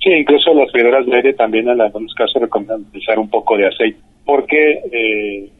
Sí, 0.00 0.10
incluso 0.10 0.52
las 0.52 0.70
freidoras 0.70 1.06
de 1.06 1.16
aire 1.16 1.32
también 1.34 1.68
en 1.68 1.80
algunos 1.80 2.12
casos 2.14 2.42
recomiendan 2.42 2.82
utilizar 2.82 3.18
un 3.18 3.30
poco 3.30 3.56
de 3.56 3.68
aceite, 3.68 3.98
porque 4.26 4.80
eh, 4.92 5.50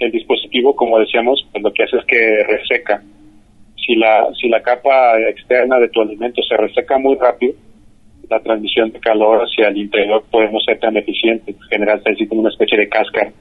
el 0.00 0.10
dispositivo, 0.10 0.74
como 0.74 0.98
decíamos, 0.98 1.46
pues 1.52 1.62
lo 1.62 1.72
que 1.72 1.84
hace 1.84 1.96
es 1.96 2.04
que 2.06 2.42
reseca. 2.44 3.02
Si 3.76 3.94
la, 3.94 4.28
si 4.40 4.48
la 4.48 4.62
capa 4.62 5.18
externa 5.28 5.78
de 5.78 5.88
tu 5.88 6.00
alimento 6.00 6.42
se 6.42 6.56
reseca 6.56 6.98
muy 6.98 7.16
rápido, 7.16 7.54
la 8.28 8.40
transmisión 8.40 8.92
de 8.92 9.00
calor 9.00 9.42
hacia 9.42 9.68
el 9.68 9.76
interior 9.76 10.24
puede 10.30 10.50
no 10.52 10.60
ser 10.60 10.78
tan 10.78 10.96
eficiente, 10.96 11.54
generalmente 11.68 12.12
así 12.12 12.26
como 12.26 12.42
una 12.42 12.50
especie 12.50 12.78
de 12.78 12.88
cáscara 12.88 13.32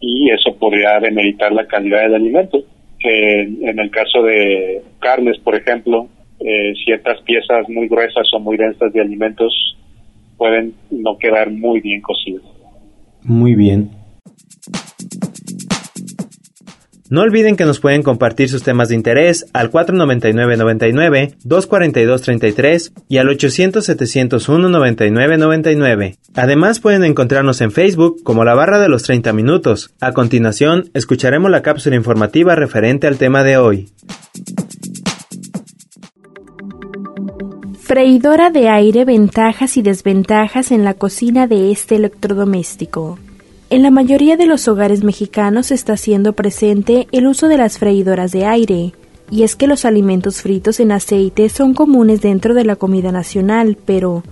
y 0.00 0.30
eso 0.30 0.56
podría 0.58 1.00
demeritar 1.00 1.52
la 1.52 1.66
calidad 1.66 2.02
del 2.02 2.14
alimento. 2.14 2.62
en 3.00 3.78
el 3.78 3.90
caso 3.90 4.22
de 4.22 4.82
carnes, 5.00 5.38
por 5.38 5.54
ejemplo, 5.54 6.08
eh, 6.40 6.72
ciertas 6.84 7.20
piezas 7.22 7.68
muy 7.68 7.88
gruesas 7.88 8.26
o 8.32 8.40
muy 8.40 8.56
densas 8.56 8.92
de 8.92 9.00
alimentos 9.00 9.76
pueden 10.36 10.74
no 10.90 11.16
quedar 11.18 11.50
muy 11.50 11.80
bien 11.80 12.00
cocidas. 12.00 12.42
Muy 13.22 13.54
bien. 13.54 13.90
No 17.08 17.20
olviden 17.20 17.54
que 17.54 17.64
nos 17.64 17.78
pueden 17.78 18.02
compartir 18.02 18.48
sus 18.48 18.64
temas 18.64 18.88
de 18.88 18.96
interés 18.96 19.46
al 19.52 19.70
499-99, 19.70 21.36
242-33 21.44 22.92
y 23.08 23.18
al 23.18 23.28
800-701-9999. 23.28 26.18
Además 26.34 26.80
pueden 26.80 27.04
encontrarnos 27.04 27.60
en 27.60 27.70
Facebook 27.70 28.24
como 28.24 28.44
la 28.44 28.54
barra 28.54 28.80
de 28.80 28.88
los 28.88 29.04
30 29.04 29.32
minutos. 29.32 29.94
A 30.00 30.10
continuación, 30.12 30.90
escucharemos 30.94 31.48
la 31.50 31.62
cápsula 31.62 31.94
informativa 31.94 32.56
referente 32.56 33.06
al 33.06 33.18
tema 33.18 33.44
de 33.44 33.56
hoy. 33.56 33.88
Freidora 37.78 38.50
de 38.50 38.68
aire, 38.68 39.04
ventajas 39.04 39.76
y 39.76 39.82
desventajas 39.82 40.72
en 40.72 40.82
la 40.82 40.94
cocina 40.94 41.46
de 41.46 41.70
este 41.70 41.94
electrodoméstico. 41.94 43.20
En 43.68 43.82
la 43.82 43.90
mayoría 43.90 44.36
de 44.36 44.46
los 44.46 44.68
hogares 44.68 45.02
mexicanos 45.02 45.72
está 45.72 45.94
haciendo 45.94 46.34
presente 46.34 47.08
el 47.10 47.26
uso 47.26 47.48
de 47.48 47.58
las 47.58 47.78
freidoras 47.78 48.30
de 48.30 48.46
aire, 48.46 48.94
y 49.28 49.42
es 49.42 49.56
que 49.56 49.66
los 49.66 49.84
alimentos 49.84 50.40
fritos 50.40 50.78
en 50.78 50.92
aceite 50.92 51.48
son 51.48 51.74
comunes 51.74 52.20
dentro 52.20 52.54
de 52.54 52.64
la 52.64 52.76
comida 52.76 53.10
nacional, 53.10 53.76
pero 53.84 54.22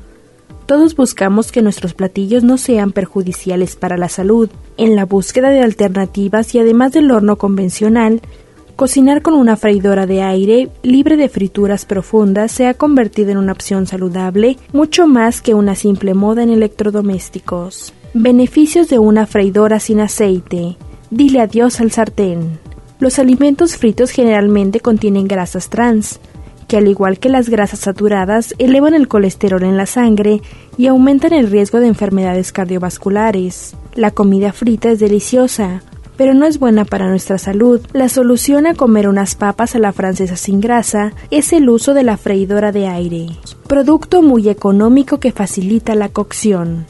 todos 0.66 0.94
buscamos 0.94 1.50
que 1.50 1.62
nuestros 1.62 1.94
platillos 1.94 2.44
no 2.44 2.58
sean 2.58 2.92
perjudiciales 2.92 3.74
para 3.74 3.96
la 3.96 4.08
salud. 4.08 4.48
En 4.76 4.94
la 4.94 5.04
búsqueda 5.04 5.50
de 5.50 5.62
alternativas 5.62 6.54
y 6.54 6.60
además 6.60 6.92
del 6.92 7.10
horno 7.10 7.34
convencional, 7.34 8.20
cocinar 8.76 9.20
con 9.20 9.34
una 9.34 9.56
freidora 9.56 10.06
de 10.06 10.22
aire 10.22 10.68
libre 10.84 11.16
de 11.16 11.28
frituras 11.28 11.86
profundas 11.86 12.52
se 12.52 12.68
ha 12.68 12.74
convertido 12.74 13.32
en 13.32 13.38
una 13.38 13.52
opción 13.52 13.88
saludable 13.88 14.58
mucho 14.72 15.08
más 15.08 15.42
que 15.42 15.54
una 15.54 15.74
simple 15.74 16.14
moda 16.14 16.44
en 16.44 16.50
electrodomésticos. 16.50 17.92
Beneficios 18.16 18.88
de 18.88 19.00
una 19.00 19.26
freidora 19.26 19.80
sin 19.80 19.98
aceite. 19.98 20.76
Dile 21.10 21.40
adiós 21.40 21.80
al 21.80 21.90
sartén. 21.90 22.60
Los 23.00 23.18
alimentos 23.18 23.76
fritos 23.76 24.12
generalmente 24.12 24.78
contienen 24.78 25.26
grasas 25.26 25.68
trans, 25.68 26.20
que 26.68 26.76
al 26.76 26.86
igual 26.86 27.18
que 27.18 27.28
las 27.28 27.48
grasas 27.48 27.80
saturadas 27.80 28.54
elevan 28.58 28.94
el 28.94 29.08
colesterol 29.08 29.64
en 29.64 29.76
la 29.76 29.86
sangre 29.86 30.42
y 30.78 30.86
aumentan 30.86 31.32
el 31.32 31.50
riesgo 31.50 31.80
de 31.80 31.88
enfermedades 31.88 32.52
cardiovasculares. 32.52 33.74
La 33.96 34.12
comida 34.12 34.52
frita 34.52 34.92
es 34.92 35.00
deliciosa, 35.00 35.82
pero 36.16 36.34
no 36.34 36.46
es 36.46 36.60
buena 36.60 36.84
para 36.84 37.08
nuestra 37.08 37.38
salud. 37.38 37.80
La 37.92 38.08
solución 38.08 38.68
a 38.68 38.74
comer 38.74 39.08
unas 39.08 39.34
papas 39.34 39.74
a 39.74 39.80
la 39.80 39.92
francesa 39.92 40.36
sin 40.36 40.60
grasa 40.60 41.14
es 41.32 41.52
el 41.52 41.68
uso 41.68 41.94
de 41.94 42.04
la 42.04 42.16
freidora 42.16 42.70
de 42.70 42.86
aire, 42.86 43.26
producto 43.66 44.22
muy 44.22 44.48
económico 44.48 45.18
que 45.18 45.32
facilita 45.32 45.96
la 45.96 46.10
cocción. 46.10 46.86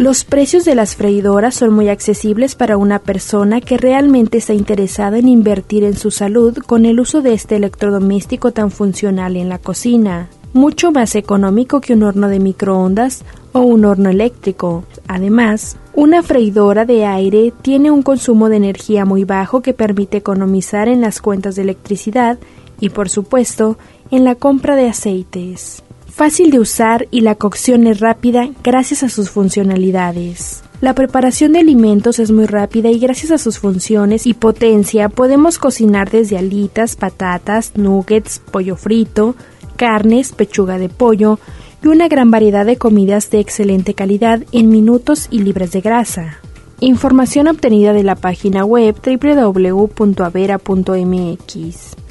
Los 0.00 0.24
precios 0.24 0.64
de 0.64 0.74
las 0.74 0.96
freidoras 0.96 1.54
son 1.54 1.74
muy 1.74 1.90
accesibles 1.90 2.54
para 2.54 2.78
una 2.78 3.00
persona 3.00 3.60
que 3.60 3.76
realmente 3.76 4.38
está 4.38 4.54
interesada 4.54 5.18
en 5.18 5.28
invertir 5.28 5.84
en 5.84 5.94
su 5.94 6.10
salud 6.10 6.56
con 6.56 6.86
el 6.86 7.00
uso 7.00 7.20
de 7.20 7.34
este 7.34 7.56
electrodoméstico 7.56 8.50
tan 8.50 8.70
funcional 8.70 9.36
en 9.36 9.50
la 9.50 9.58
cocina, 9.58 10.30
mucho 10.54 10.90
más 10.90 11.16
económico 11.16 11.82
que 11.82 11.92
un 11.92 12.02
horno 12.02 12.28
de 12.28 12.40
microondas 12.40 13.26
o 13.52 13.60
un 13.60 13.84
horno 13.84 14.08
eléctrico. 14.08 14.84
Además, 15.06 15.76
una 15.94 16.22
freidora 16.22 16.86
de 16.86 17.04
aire 17.04 17.52
tiene 17.60 17.90
un 17.90 18.00
consumo 18.00 18.48
de 18.48 18.56
energía 18.56 19.04
muy 19.04 19.24
bajo 19.24 19.60
que 19.60 19.74
permite 19.74 20.16
economizar 20.16 20.88
en 20.88 21.02
las 21.02 21.20
cuentas 21.20 21.56
de 21.56 21.62
electricidad 21.62 22.38
y, 22.80 22.88
por 22.88 23.10
supuesto, 23.10 23.76
en 24.10 24.24
la 24.24 24.34
compra 24.34 24.76
de 24.76 24.88
aceites 24.88 25.82
fácil 26.10 26.50
de 26.50 26.58
usar 26.58 27.08
y 27.10 27.22
la 27.22 27.34
cocción 27.34 27.86
es 27.86 28.00
rápida 28.00 28.48
gracias 28.62 29.02
a 29.02 29.08
sus 29.08 29.30
funcionalidades. 29.30 30.62
La 30.80 30.94
preparación 30.94 31.52
de 31.52 31.58
alimentos 31.60 32.18
es 32.18 32.30
muy 32.30 32.46
rápida 32.46 32.90
y 32.90 32.98
gracias 32.98 33.32
a 33.32 33.38
sus 33.38 33.58
funciones 33.58 34.26
y 34.26 34.34
potencia 34.34 35.08
podemos 35.08 35.58
cocinar 35.58 36.10
desde 36.10 36.38
alitas, 36.38 36.96
patatas, 36.96 37.72
nuggets, 37.76 38.40
pollo 38.50 38.76
frito, 38.76 39.34
carnes, 39.76 40.32
pechuga 40.32 40.78
de 40.78 40.88
pollo 40.88 41.38
y 41.82 41.88
una 41.88 42.08
gran 42.08 42.30
variedad 42.30 42.66
de 42.66 42.76
comidas 42.76 43.30
de 43.30 43.40
excelente 43.40 43.94
calidad 43.94 44.42
en 44.52 44.68
minutos 44.68 45.28
y 45.30 45.40
libres 45.40 45.72
de 45.72 45.80
grasa. 45.80 46.40
Información 46.80 47.46
obtenida 47.48 47.92
de 47.92 48.02
la 48.02 48.16
página 48.16 48.64
web 48.64 48.96
www.avera.mx 49.04 50.00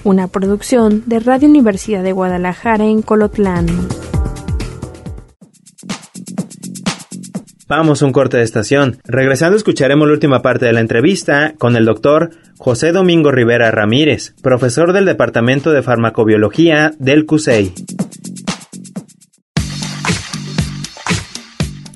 una 0.04 0.28
producción 0.28 1.04
de 1.06 1.20
Radio 1.20 1.50
Universidad 1.50 2.04
de 2.04 2.12
Guadalajara 2.12 2.86
en 2.86 3.02
Colotlán. 3.02 3.68
Vamos 7.68 8.02
a 8.02 8.06
un 8.06 8.12
corte 8.12 8.38
de 8.38 8.44
estación. 8.44 8.98
Regresando 9.04 9.56
escucharemos 9.56 10.08
la 10.08 10.14
última 10.14 10.42
parte 10.42 10.66
de 10.66 10.74
la 10.74 10.80
entrevista 10.80 11.54
con 11.60 11.76
el 11.76 11.86
doctor 11.86 12.32
José 12.58 12.92
Domingo 12.92 13.32
Rivera 13.32 13.70
Ramírez, 13.70 14.34
profesor 14.42 14.92
del 14.92 15.06
Departamento 15.06 15.72
de 15.72 15.84
Farmacobiología 15.84 16.94
del 16.98 17.28
CUSEI. 17.28 17.74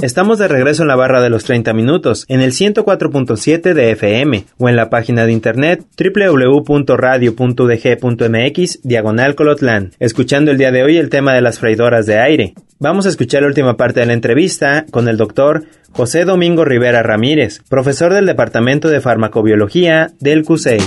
Estamos 0.00 0.38
de 0.38 0.46
regreso 0.46 0.82
en 0.82 0.88
la 0.88 0.94
barra 0.94 1.20
de 1.20 1.28
los 1.28 1.42
30 1.42 1.72
minutos, 1.72 2.24
en 2.28 2.40
el 2.40 2.52
104.7 2.52 3.74
de 3.74 3.90
FM 3.90 4.44
o 4.56 4.68
en 4.68 4.76
la 4.76 4.90
página 4.90 5.26
de 5.26 5.32
internet 5.32 5.84
www.radio.udg.mx 5.98 8.82
diagonal 8.84 9.34
Colotlán, 9.34 9.90
escuchando 9.98 10.52
el 10.52 10.58
día 10.58 10.70
de 10.70 10.84
hoy 10.84 10.98
el 10.98 11.10
tema 11.10 11.34
de 11.34 11.40
las 11.40 11.58
freidoras 11.58 12.06
de 12.06 12.20
aire. 12.20 12.54
Vamos 12.78 13.06
a 13.06 13.08
escuchar 13.08 13.42
la 13.42 13.48
última 13.48 13.76
parte 13.76 13.98
de 13.98 14.06
la 14.06 14.12
entrevista 14.12 14.86
con 14.92 15.08
el 15.08 15.16
doctor 15.16 15.64
José 15.90 16.24
Domingo 16.24 16.64
Rivera 16.64 17.02
Ramírez, 17.02 17.60
profesor 17.68 18.14
del 18.14 18.26
Departamento 18.26 18.88
de 18.88 19.00
Farmacobiología 19.00 20.12
del 20.20 20.44
CUSEI. 20.44 20.78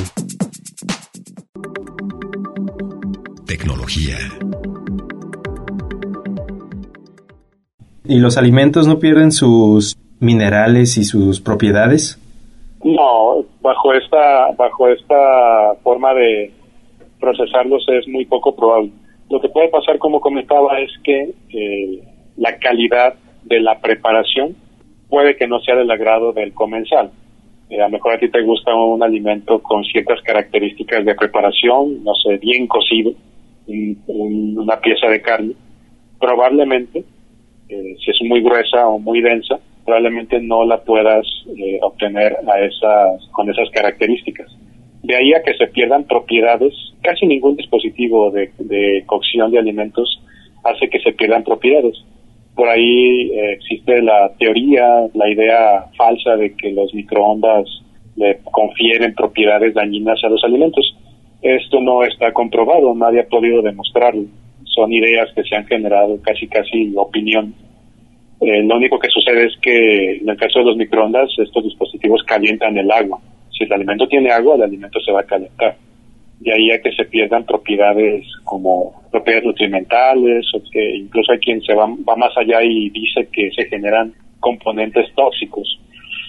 Tecnología. 3.45 4.40
¿Y 8.11 8.19
los 8.19 8.37
alimentos 8.37 8.89
no 8.89 8.99
pierden 8.99 9.31
sus 9.31 9.95
minerales 10.19 10.97
y 10.97 11.05
sus 11.05 11.39
propiedades? 11.39 12.19
No, 12.83 13.45
bajo 13.61 13.93
esta 13.93 14.51
bajo 14.57 14.89
esta 14.89 15.75
forma 15.81 16.13
de 16.15 16.51
procesarlos 17.21 17.85
es 17.87 18.05
muy 18.09 18.25
poco 18.25 18.53
probable. 18.53 18.91
Lo 19.29 19.39
que 19.39 19.47
puede 19.47 19.69
pasar, 19.69 19.97
como 19.97 20.19
comentaba, 20.19 20.77
es 20.81 20.91
que 21.05 21.33
eh, 21.53 22.03
la 22.35 22.57
calidad 22.57 23.13
de 23.43 23.61
la 23.61 23.79
preparación 23.79 24.57
puede 25.07 25.37
que 25.37 25.47
no 25.47 25.61
sea 25.61 25.77
del 25.77 25.89
agrado 25.89 26.33
del 26.33 26.53
comensal. 26.53 27.11
Eh, 27.69 27.79
a 27.79 27.85
lo 27.85 27.91
mejor 27.91 28.15
a 28.15 28.19
ti 28.19 28.29
te 28.29 28.41
gusta 28.41 28.75
un 28.75 29.01
alimento 29.01 29.63
con 29.63 29.85
ciertas 29.85 30.21
características 30.23 31.05
de 31.05 31.15
preparación, 31.15 32.03
no 32.03 32.13
sé, 32.15 32.35
bien 32.39 32.67
cocido, 32.67 33.13
una 34.07 34.81
pieza 34.81 35.07
de 35.07 35.21
carne. 35.21 35.53
Probablemente 36.19 37.05
eh, 37.71 37.95
si 38.03 38.11
es 38.11 38.17
muy 38.27 38.41
gruesa 38.41 38.85
o 38.89 38.99
muy 38.99 39.21
densa, 39.21 39.57
probablemente 39.85 40.41
no 40.41 40.65
la 40.65 40.81
puedas 40.81 41.25
eh, 41.57 41.79
obtener 41.81 42.35
a 42.45 42.59
esas, 42.59 43.29
con 43.31 43.49
esas 43.49 43.69
características. 43.69 44.51
De 45.03 45.15
ahí 45.15 45.33
a 45.33 45.41
que 45.41 45.53
se 45.53 45.67
pierdan 45.67 46.03
propiedades, 46.03 46.73
casi 47.01 47.25
ningún 47.25 47.55
dispositivo 47.55 48.29
de, 48.29 48.51
cocción 49.05 49.51
de 49.51 49.59
alimentos 49.59 50.21
hace 50.65 50.89
que 50.89 50.99
se 50.99 51.13
pierdan 51.13 51.45
propiedades. 51.45 51.95
Por 52.55 52.67
ahí 52.67 53.31
eh, 53.31 53.53
existe 53.53 54.01
la 54.01 54.33
teoría, 54.37 55.07
la 55.13 55.29
idea 55.29 55.85
falsa 55.97 56.35
de 56.35 56.53
que 56.55 56.73
los 56.73 56.93
microondas 56.93 57.65
le 58.17 58.39
confieren 58.51 59.15
propiedades 59.15 59.73
dañinas 59.73 60.21
a 60.25 60.29
los 60.29 60.43
alimentos. 60.43 60.93
Esto 61.41 61.79
no 61.79 62.03
está 62.03 62.33
comprobado, 62.33 62.93
nadie 62.93 63.21
ha 63.21 63.27
podido 63.27 63.61
demostrarlo 63.61 64.25
son 64.73 64.91
ideas 64.93 65.29
que 65.35 65.43
se 65.43 65.55
han 65.55 65.65
generado, 65.65 66.19
casi 66.21 66.47
casi 66.47 66.91
opinión. 66.95 67.53
Eh, 68.39 68.63
lo 68.63 68.77
único 68.77 68.97
que 68.97 69.09
sucede 69.09 69.45
es 69.45 69.53
que 69.61 70.17
en 70.17 70.29
el 70.29 70.37
caso 70.37 70.59
de 70.59 70.65
los 70.65 70.77
microondas, 70.77 71.29
estos 71.37 71.63
dispositivos 71.63 72.23
calientan 72.23 72.77
el 72.77 72.89
agua. 72.89 73.19
Si 73.51 73.65
el 73.65 73.73
alimento 73.73 74.07
tiene 74.07 74.31
agua, 74.31 74.55
el 74.55 74.63
alimento 74.63 74.99
se 74.99 75.11
va 75.11 75.21
a 75.21 75.25
calentar. 75.25 75.75
De 76.39 76.51
ahí 76.51 76.71
a 76.71 76.81
que 76.81 76.91
se 76.93 77.05
pierdan 77.05 77.45
propiedades 77.45 78.25
como 78.45 79.03
propiedades 79.11 79.45
nutrimentales, 79.45 80.47
o 80.55 80.61
que 80.71 80.95
incluso 80.95 81.33
hay 81.33 81.39
quien 81.39 81.61
se 81.61 81.75
va, 81.75 81.85
va 81.85 82.15
más 82.15 82.35
allá 82.35 82.63
y 82.63 82.89
dice 82.89 83.27
que 83.31 83.51
se 83.51 83.65
generan 83.65 84.13
componentes 84.39 85.13
tóxicos. 85.13 85.79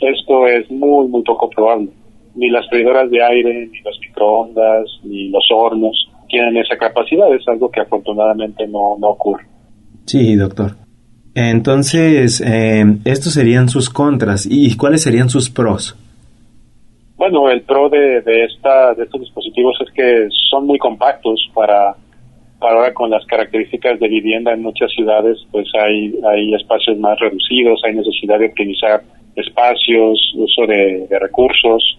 Esto 0.02 0.46
es 0.48 0.70
muy, 0.70 1.06
muy 1.08 1.22
poco 1.22 1.48
probable. 1.48 1.88
Ni 2.34 2.50
las 2.50 2.68
freidoras 2.68 3.10
de 3.10 3.22
aire, 3.22 3.68
ni 3.72 3.80
los 3.80 3.98
microondas, 4.00 4.84
ni 5.04 5.28
los 5.30 5.46
hornos 5.50 6.11
tienen 6.32 6.56
esa 6.56 6.78
capacidad, 6.78 7.32
es 7.34 7.46
algo 7.46 7.70
que 7.70 7.80
afortunadamente 7.80 8.66
no, 8.66 8.96
no 8.98 9.10
ocurre. 9.10 9.44
Sí, 10.06 10.34
doctor. 10.34 10.72
Entonces, 11.34 12.40
eh, 12.40 12.84
estos 13.04 13.34
serían 13.34 13.68
sus 13.68 13.90
contras. 13.90 14.48
¿Y 14.50 14.76
cuáles 14.76 15.02
serían 15.02 15.28
sus 15.28 15.50
pros? 15.50 15.94
Bueno, 17.16 17.50
el 17.50 17.62
pro 17.62 17.90
de, 17.90 18.22
de, 18.22 18.44
esta, 18.44 18.94
de 18.94 19.04
estos 19.04 19.20
dispositivos 19.20 19.76
es 19.86 19.92
que 19.92 20.28
son 20.50 20.66
muy 20.66 20.78
compactos 20.78 21.50
para, 21.54 21.94
para 22.58 22.76
ahora 22.76 22.94
con 22.94 23.10
las 23.10 23.24
características 23.26 24.00
de 24.00 24.08
vivienda 24.08 24.54
en 24.54 24.62
muchas 24.62 24.90
ciudades, 24.90 25.38
pues 25.52 25.68
hay, 25.74 26.14
hay 26.32 26.54
espacios 26.54 26.96
más 26.98 27.18
reducidos, 27.20 27.80
hay 27.84 27.94
necesidad 27.94 28.38
de 28.38 28.46
optimizar 28.46 29.02
espacios, 29.36 30.32
uso 30.34 30.66
de, 30.66 31.06
recursos, 31.20 31.98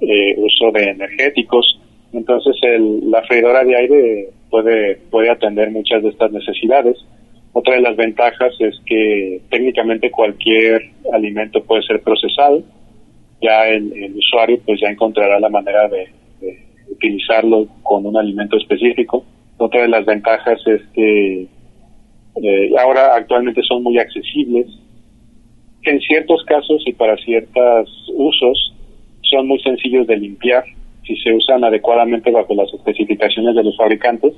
eh, 0.00 0.34
uso 0.38 0.70
de 0.72 0.90
energéticos. 0.90 1.78
Entonces 2.14 2.56
el, 2.62 3.10
la 3.10 3.22
freidora 3.22 3.64
de 3.64 3.76
aire 3.76 4.28
puede, 4.48 4.96
puede 5.10 5.30
atender 5.30 5.70
muchas 5.70 6.02
de 6.02 6.10
estas 6.10 6.30
necesidades. 6.30 6.96
Otra 7.52 7.74
de 7.74 7.80
las 7.80 7.96
ventajas 7.96 8.54
es 8.60 8.80
que 8.86 9.40
técnicamente 9.50 10.10
cualquier 10.10 10.80
alimento 11.12 11.62
puede 11.64 11.82
ser 11.82 12.00
procesado. 12.02 12.62
Ya 13.42 13.66
el, 13.68 14.14
usuario 14.16 14.60
pues 14.64 14.80
ya 14.80 14.88
encontrará 14.88 15.40
la 15.40 15.48
manera 15.48 15.88
de, 15.88 16.08
utilizarlo 16.88 17.66
con 17.82 18.06
un 18.06 18.16
alimento 18.16 18.56
específico. 18.56 19.24
Otra 19.56 19.82
de 19.82 19.88
las 19.88 20.06
ventajas 20.06 20.60
es 20.66 20.82
que 20.94 21.48
eh, 22.42 22.70
ahora 22.78 23.16
actualmente 23.16 23.60
son 23.62 23.82
muy 23.82 23.98
accesibles. 23.98 24.66
En 25.82 26.00
ciertos 26.00 26.44
casos 26.44 26.82
y 26.86 26.92
para 26.92 27.16
ciertos 27.16 28.12
usos 28.14 28.74
son 29.22 29.48
muy 29.48 29.60
sencillos 29.60 30.06
de 30.06 30.16
limpiar 30.16 30.64
si 31.06 31.16
se 31.16 31.32
usan 31.32 31.64
adecuadamente 31.64 32.30
bajo 32.30 32.54
las 32.54 32.72
especificaciones 32.72 33.54
de 33.54 33.62
los 33.62 33.76
fabricantes, 33.76 34.34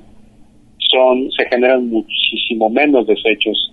son 0.90 1.30
se 1.32 1.46
generan 1.48 1.88
muchísimo 1.88 2.70
menos 2.70 3.06
desechos, 3.06 3.72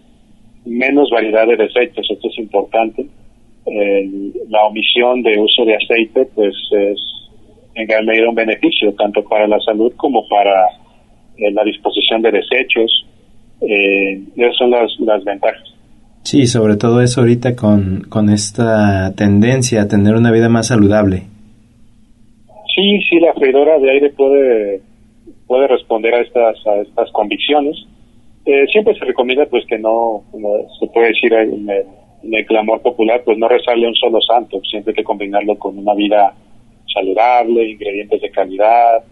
menos 0.65 1.09
variedad 1.11 1.47
de 1.47 1.57
desechos, 1.57 2.07
esto 2.09 2.27
es 2.27 2.37
importante. 2.39 3.05
la 4.49 4.63
omisión 4.65 5.23
de 5.23 5.39
uso 5.39 5.65
de 5.65 5.75
aceite 5.75 6.25
pues 6.35 6.53
es 6.71 6.99
en 7.75 7.87
gran 7.87 8.05
medida 8.05 8.29
un 8.29 8.35
beneficio 8.35 8.93
tanto 8.93 9.23
para 9.23 9.47
la 9.47 9.59
salud 9.59 9.93
como 9.97 10.27
para 10.27 10.67
eh, 11.37 11.51
la 11.51 11.63
disposición 11.63 12.21
de 12.21 12.31
desechos. 12.31 13.05
Eh, 13.61 14.21
esas 14.35 14.55
son 14.57 14.71
las, 14.71 14.91
las 14.99 15.23
ventajas. 15.23 15.73
Sí, 16.23 16.47
sobre 16.47 16.77
todo 16.77 17.01
eso 17.01 17.21
ahorita 17.21 17.55
con, 17.55 18.05
con 18.09 18.29
esta 18.29 19.13
tendencia 19.15 19.81
a 19.81 19.87
tener 19.87 20.15
una 20.15 20.31
vida 20.31 20.49
más 20.49 20.67
saludable. 20.67 21.23
Sí, 22.75 23.01
sí, 23.09 23.19
la 23.19 23.33
freidora 23.33 23.77
de 23.79 23.91
aire 23.91 24.09
puede 24.09 24.81
puede 25.47 25.67
responder 25.67 26.15
a 26.15 26.21
estas 26.21 26.65
a 26.65 26.81
estas 26.81 27.11
convicciones. 27.11 27.75
Eh, 28.45 28.65
siempre 28.71 28.93
se 28.95 29.05
recomienda 29.05 29.45
pues 29.45 29.65
que 29.67 29.77
no, 29.77 30.23
se 30.79 30.87
puede 30.87 31.09
decir 31.09 31.31
en 31.33 31.69
el, 32.33 32.45
clamor 32.45 32.81
popular, 32.81 33.21
pues 33.23 33.37
no 33.37 33.47
rezarle 33.47 33.87
un 33.87 33.95
solo 33.95 34.19
santo, 34.21 34.59
siempre 34.69 34.91
hay 34.91 34.95
que 34.95 35.03
combinarlo 35.03 35.57
con 35.57 35.77
una 35.77 35.93
vida 35.93 36.33
saludable, 36.93 37.69
ingredientes 37.69 38.21
de 38.21 38.31
calidad, 38.31 39.03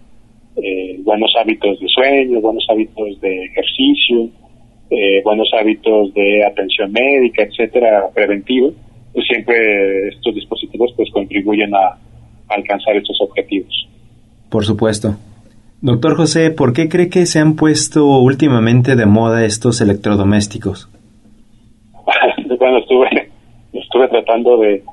eh, 0.58 0.98
buenos 1.04 1.34
hábitos 1.40 1.80
de 1.80 1.88
sueño, 1.88 2.42
buenos 2.42 2.66
hábitos 2.70 3.22
de 3.22 3.46
ejercicio, 3.46 4.30
eh, 4.90 5.22
buenos 5.24 5.50
hábitos 5.58 6.14
de 6.14 6.44
atención 6.44 6.92
médica, 6.92 7.44
etcétera, 7.44 8.10
preventivo, 8.14 8.74
pues 9.14 9.26
siempre 9.28 10.10
estos 10.10 10.36
dispositivos 10.36 10.94
pues 10.98 11.10
contribuyen 11.12 11.74
a, 11.74 11.98
alcanzar 12.56 12.96
estos 12.96 13.20
objetivos. 13.22 13.88
Por 14.50 14.66
supuesto. 14.66 15.16
Doctor 15.82 16.16
José, 16.16 16.52
¿por 16.52 16.74
qué 16.74 16.90
cree 16.90 17.10
que 17.10 17.26
se 17.26 17.40
han 17.40 17.56
puesto 17.56 18.06
últimamente 18.06 18.96
de 18.96 19.06
moda 19.06 19.46
estos 19.46 19.82
electrodomésticos? 19.82 20.90
bueno, 22.60 22.78
estuve, 22.78 23.30
estuve 23.74 24.08
tratando 24.10 24.58
de, 24.58 24.84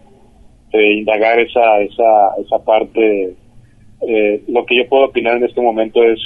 indagar 0.73 1.41
esa, 1.41 1.81
esa, 1.81 2.31
esa 2.43 2.65
parte. 2.65 3.35
Eh, 4.09 4.43
lo 4.49 4.65
que 4.65 4.77
yo 4.77 4.89
puedo 4.89 5.07
opinar 5.07 5.37
en 5.37 5.45
este 5.45 5.61
momento 5.61 6.03
es, 6.03 6.21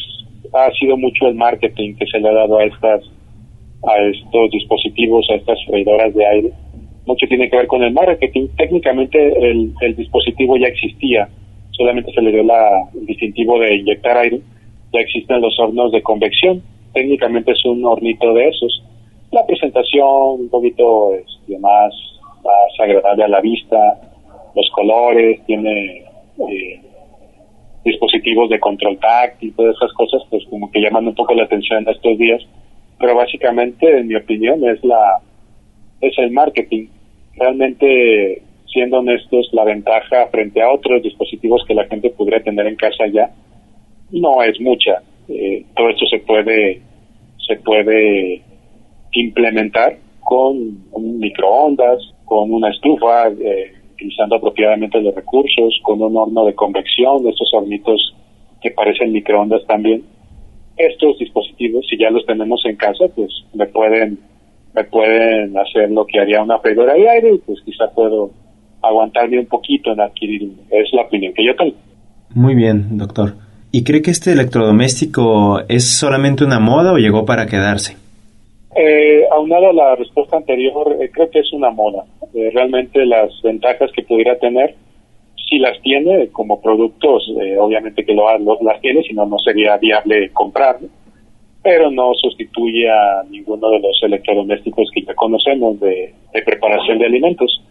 ha 0.52 0.70
sido 0.78 0.96
mucho 0.96 1.26
el 1.26 1.34
marketing 1.34 1.94
que 1.96 2.06
se 2.06 2.20
le 2.20 2.28
ha 2.28 2.32
dado 2.32 2.58
a 2.58 2.64
estas, 2.64 3.02
a 3.82 3.96
estos 4.10 4.50
dispositivos, 4.50 5.26
a 5.30 5.36
estas 5.36 5.58
freidoras 5.66 6.14
de 6.14 6.26
aire 6.26 6.52
mucho 7.12 7.26
tiene 7.28 7.50
que 7.50 7.56
ver 7.56 7.66
con 7.66 7.82
el 7.82 7.92
marketing. 7.92 8.48
Técnicamente 8.56 9.18
el, 9.50 9.96
dispositivo 9.96 10.56
ya 10.56 10.68
existía, 10.68 11.28
solamente 11.72 12.12
se 12.12 12.22
le 12.22 12.32
dio 12.32 12.42
la, 12.42 12.88
el 12.94 13.06
distintivo 13.06 13.58
de 13.58 13.76
inyectar 13.76 14.16
aire. 14.16 14.40
Ya 14.92 15.00
existen 15.00 15.40
los 15.40 15.58
hornos 15.58 15.92
de 15.92 16.02
convección, 16.02 16.62
técnicamente 16.92 17.52
es 17.52 17.64
un 17.64 17.84
hornito 17.84 18.32
de 18.34 18.48
esos. 18.48 18.82
La 19.30 19.46
presentación 19.46 20.40
un 20.40 20.48
poquito 20.50 21.14
este, 21.14 21.58
más, 21.58 21.94
más 22.44 22.80
agradable 22.80 23.24
a 23.24 23.28
la 23.28 23.40
vista, 23.40 23.78
los 24.54 24.68
colores, 24.70 25.40
tiene 25.46 26.04
eh, 26.50 26.80
dispositivos 27.84 28.50
de 28.50 28.60
control 28.60 28.98
táctil, 28.98 29.54
todas 29.54 29.74
esas 29.76 29.92
cosas, 29.94 30.22
pues 30.28 30.44
como 30.50 30.70
que 30.70 30.80
llaman 30.80 31.06
un 31.06 31.14
poco 31.14 31.34
la 31.34 31.44
atención 31.44 31.82
en 31.82 31.88
estos 31.88 32.18
días. 32.18 32.42
Pero 32.98 33.14
básicamente, 33.14 33.98
en 33.98 34.08
mi 34.08 34.14
opinión, 34.14 34.62
es 34.64 34.84
la 34.84 35.20
es 36.02 36.18
el 36.18 36.32
marketing. 36.32 36.88
Realmente, 37.34 38.42
siendo 38.66 38.98
honestos, 38.98 39.48
la 39.52 39.64
ventaja 39.64 40.28
frente 40.30 40.62
a 40.62 40.70
otros 40.70 41.02
dispositivos 41.02 41.64
que 41.66 41.74
la 41.74 41.86
gente 41.86 42.10
podría 42.10 42.42
tener 42.42 42.66
en 42.66 42.76
casa 42.76 43.06
ya 43.12 43.30
no 44.10 44.42
es 44.42 44.60
mucha. 44.60 45.02
Eh, 45.28 45.64
todo 45.74 45.88
esto 45.88 46.06
se 46.06 46.18
puede 46.18 46.82
se 47.46 47.56
puede 47.56 48.42
implementar 49.12 49.96
con 50.20 50.56
un 50.92 51.18
microondas, 51.18 51.98
con 52.24 52.52
una 52.52 52.70
estufa, 52.70 53.28
eh, 53.28 53.72
utilizando 53.92 54.36
apropiadamente 54.36 55.00
los 55.00 55.14
recursos, 55.14 55.78
con 55.82 56.00
un 56.00 56.16
horno 56.16 56.44
de 56.46 56.54
convección, 56.54 57.26
estos 57.26 57.52
hornitos 57.52 58.14
que 58.60 58.70
parecen 58.70 59.12
microondas 59.12 59.66
también. 59.66 60.04
Estos 60.76 61.18
dispositivos, 61.18 61.86
si 61.88 61.98
ya 61.98 62.10
los 62.10 62.24
tenemos 62.24 62.64
en 62.64 62.76
casa, 62.76 63.06
pues 63.14 63.30
me 63.52 63.66
pueden 63.66 64.18
me 64.74 64.84
pueden 64.84 65.56
hacer 65.56 65.90
lo 65.90 66.06
que 66.06 66.20
haría 66.20 66.42
una 66.42 66.58
freidora 66.58 66.94
de 66.94 67.08
aire 67.08 67.34
y 67.34 67.38
pues 67.38 67.60
quizá 67.64 67.90
puedo 67.94 68.30
aguantarme 68.82 69.38
un 69.38 69.46
poquito 69.46 69.92
en 69.92 70.00
adquirir. 70.00 70.50
Es 70.70 70.92
la 70.92 71.02
opinión 71.02 71.32
que 71.34 71.44
yo 71.44 71.54
tengo. 71.54 71.76
Muy 72.34 72.54
bien, 72.54 72.98
doctor. 72.98 73.34
¿Y 73.70 73.84
cree 73.84 74.02
que 74.02 74.10
este 74.10 74.32
electrodoméstico 74.32 75.60
es 75.68 75.98
solamente 75.98 76.44
una 76.44 76.58
moda 76.58 76.92
o 76.92 76.98
llegó 76.98 77.24
para 77.24 77.46
quedarse? 77.46 77.96
Eh, 78.74 79.24
aunado 79.30 79.70
a 79.70 79.72
la 79.72 79.96
respuesta 79.96 80.36
anterior, 80.36 80.96
eh, 81.00 81.10
creo 81.12 81.30
que 81.30 81.40
es 81.40 81.52
una 81.52 81.70
moda. 81.70 82.04
Eh, 82.34 82.50
realmente 82.52 83.04
las 83.04 83.30
ventajas 83.42 83.90
que 83.92 84.02
pudiera 84.02 84.38
tener, 84.38 84.74
si 85.48 85.58
las 85.58 85.80
tiene 85.82 86.28
como 86.28 86.60
productos, 86.60 87.22
eh, 87.42 87.58
obviamente 87.58 88.04
que 88.04 88.14
lo, 88.14 88.24
las 88.62 88.80
tiene, 88.80 89.02
si 89.02 89.14
no, 89.14 89.26
no 89.26 89.38
sería 89.38 89.76
viable 89.76 90.30
comprarlo, 90.32 90.88
pero 91.62 91.90
no 91.90 92.12
sustituye 92.14 92.90
a 92.90 93.22
ninguno 93.30 93.70
de 93.70 93.78
los 93.78 94.00
electrodomésticos 94.02 94.90
que 94.92 95.02
ya 95.02 95.14
conocemos 95.14 95.78
de, 95.80 96.12
preparación 96.44 96.98
de 96.98 97.06
alimentos. 97.06 97.62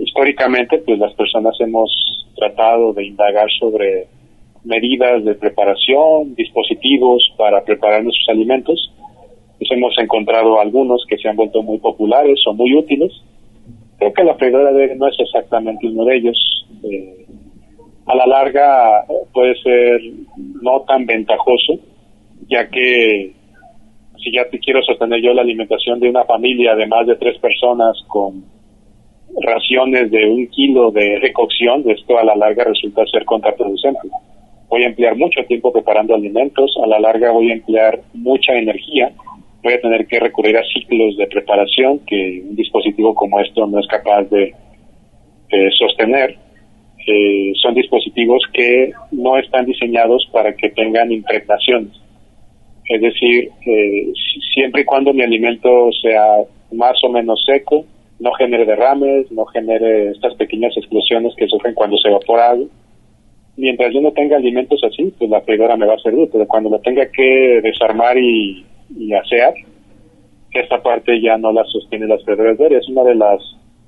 históricamente, 0.00 0.78
pues 0.78 0.98
las 0.98 1.12
personas 1.14 1.54
hemos 1.60 1.90
tratado 2.34 2.92
de 2.92 3.04
indagar 3.04 3.50
sobre 3.58 4.06
medidas 4.64 5.24
de 5.24 5.34
preparación, 5.34 6.34
dispositivos 6.34 7.22
para 7.36 7.62
preparar 7.62 8.02
nuestros 8.02 8.28
alimentos. 8.28 8.92
Pues 9.58 9.70
hemos 9.70 9.96
encontrado 9.98 10.58
algunos 10.58 11.04
que 11.08 11.18
se 11.18 11.28
han 11.28 11.36
vuelto 11.36 11.62
muy 11.62 11.78
populares 11.78 12.40
o 12.46 12.54
muy 12.54 12.74
útiles. 12.74 13.12
Creo 13.98 14.12
que 14.12 14.24
la 14.24 14.34
freidora 14.34 14.72
de 14.72 14.96
no 14.96 15.06
es 15.06 15.16
exactamente 15.18 15.86
uno 15.86 16.04
de 16.04 16.16
ellos. 16.16 16.66
Eh, 16.82 17.26
a 18.06 18.16
la 18.16 18.26
larga 18.26 19.04
puede 19.32 19.54
ser 19.62 20.00
no 20.60 20.80
tan 20.82 21.06
ventajoso, 21.06 21.78
ya 22.48 22.68
que 22.68 23.32
si 24.22 24.32
ya 24.32 24.48
te 24.50 24.58
quiero 24.58 24.82
sostener 24.82 25.20
yo 25.20 25.34
la 25.34 25.42
alimentación 25.42 26.00
de 26.00 26.08
una 26.08 26.24
familia 26.24 26.74
de 26.74 26.86
más 26.86 27.06
de 27.06 27.16
tres 27.16 27.38
personas 27.38 27.96
con 28.08 28.44
raciones 29.42 30.10
de 30.10 30.26
un 30.26 30.46
kilo 30.48 30.90
de 30.90 31.18
recocción, 31.20 31.84
esto 31.90 32.18
a 32.18 32.24
la 32.24 32.36
larga 32.36 32.64
resulta 32.64 33.04
ser 33.06 33.24
contraproducente 33.24 34.08
voy 34.74 34.82
a 34.82 34.88
emplear 34.88 35.16
mucho 35.16 35.44
tiempo 35.46 35.72
preparando 35.72 36.16
alimentos, 36.16 36.76
a 36.82 36.86
la 36.88 36.98
larga 36.98 37.30
voy 37.30 37.50
a 37.50 37.54
emplear 37.54 38.00
mucha 38.12 38.54
energía, 38.54 39.12
voy 39.62 39.74
a 39.74 39.80
tener 39.80 40.04
que 40.08 40.18
recurrir 40.18 40.56
a 40.56 40.64
ciclos 40.64 41.16
de 41.16 41.28
preparación 41.28 42.00
que 42.00 42.42
un 42.44 42.56
dispositivo 42.56 43.14
como 43.14 43.38
esto 43.38 43.68
no 43.68 43.78
es 43.78 43.86
capaz 43.86 44.24
de, 44.24 44.52
sostener. 45.78 46.36
Eh, 47.06 47.52
son 47.62 47.74
dispositivos 47.74 48.42
que 48.52 48.90
no 49.12 49.38
están 49.38 49.64
diseñados 49.64 50.28
para 50.32 50.52
que 50.56 50.70
tengan 50.70 51.12
impregnaciones. 51.12 51.92
Es 52.88 53.00
decir, 53.00 53.50
eh, 53.66 54.12
siempre 54.54 54.82
y 54.82 54.84
cuando 54.84 55.12
mi 55.12 55.22
alimento 55.22 55.90
sea 56.02 56.44
más 56.72 57.02
o 57.02 57.08
menos 57.08 57.42
seco, 57.46 57.84
no 58.20 58.32
genere 58.32 58.64
derrames, 58.64 59.30
no 59.32 59.44
genere 59.46 60.10
estas 60.10 60.34
pequeñas 60.34 60.76
explosiones 60.76 61.34
que 61.36 61.48
sufren 61.48 61.74
cuando 61.74 61.96
se 61.96 62.08
evapora 62.08 62.50
algo, 62.50 62.68
mientras 63.56 63.92
yo 63.92 64.00
no 64.00 64.12
tenga 64.12 64.36
alimentos 64.36 64.80
así, 64.84 65.12
pues 65.18 65.30
la 65.30 65.40
freidora 65.42 65.76
me 65.76 65.86
va 65.86 65.94
a 65.94 65.98
servir, 65.98 66.28
pero 66.32 66.46
cuando 66.46 66.70
lo 66.70 66.80
tenga 66.80 67.06
que 67.10 67.60
desarmar 67.62 68.18
y, 68.18 68.64
y 68.96 69.12
asear, 69.14 69.54
esta 70.52 70.82
parte 70.82 71.20
ya 71.20 71.36
no 71.36 71.52
la 71.52 71.64
sostiene 71.64 72.06
las 72.06 72.24
freidoras 72.24 72.58
de. 72.58 72.76
Es 72.76 72.88
una 72.88 73.02
de 73.02 73.14
las 73.14 73.40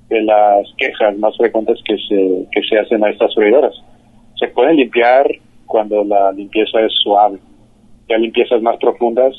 de 0.09 0.21
las 0.21 0.67
quejas 0.77 1.17
más 1.17 1.35
frecuentes 1.35 1.79
que 1.83 1.97
se, 1.97 2.47
que 2.51 2.61
se 2.67 2.79
hacen 2.79 3.03
a 3.03 3.09
estas 3.09 3.33
freidoras. 3.35 3.73
Se 4.39 4.47
pueden 4.49 4.77
limpiar 4.77 5.27
cuando 5.65 6.03
la 6.05 6.31
limpieza 6.31 6.79
es 6.79 6.93
suave. 7.03 7.39
Ya 8.09 8.17
limpiezas 8.17 8.61
más 8.61 8.77
profundas, 8.77 9.33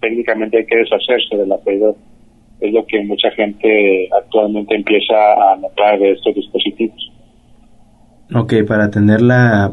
técnicamente 0.00 0.58
hay 0.58 0.66
que 0.66 0.76
deshacerse 0.76 1.36
de 1.36 1.46
la 1.46 1.58
freidora. 1.58 1.96
Es 2.60 2.72
lo 2.72 2.84
que 2.86 3.02
mucha 3.04 3.30
gente 3.30 4.08
actualmente 4.12 4.74
empieza 4.74 5.14
a 5.14 5.56
notar 5.56 5.98
de 5.98 6.12
estos 6.12 6.34
dispositivos. 6.34 7.10
Ok, 8.34 8.54
para 8.66 8.90
tenerla 8.90 9.72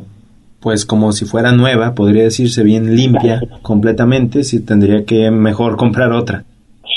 pues 0.61 0.85
como 0.85 1.11
si 1.11 1.25
fuera 1.25 1.51
nueva, 1.51 1.93
podría 1.93 2.23
decirse 2.23 2.63
bien 2.63 2.95
limpia 2.95 3.41
completamente, 3.61 4.43
si 4.43 4.65
tendría 4.65 5.05
que 5.05 5.31
mejor 5.31 5.77
comprar 5.77 6.11
otra. 6.11 6.43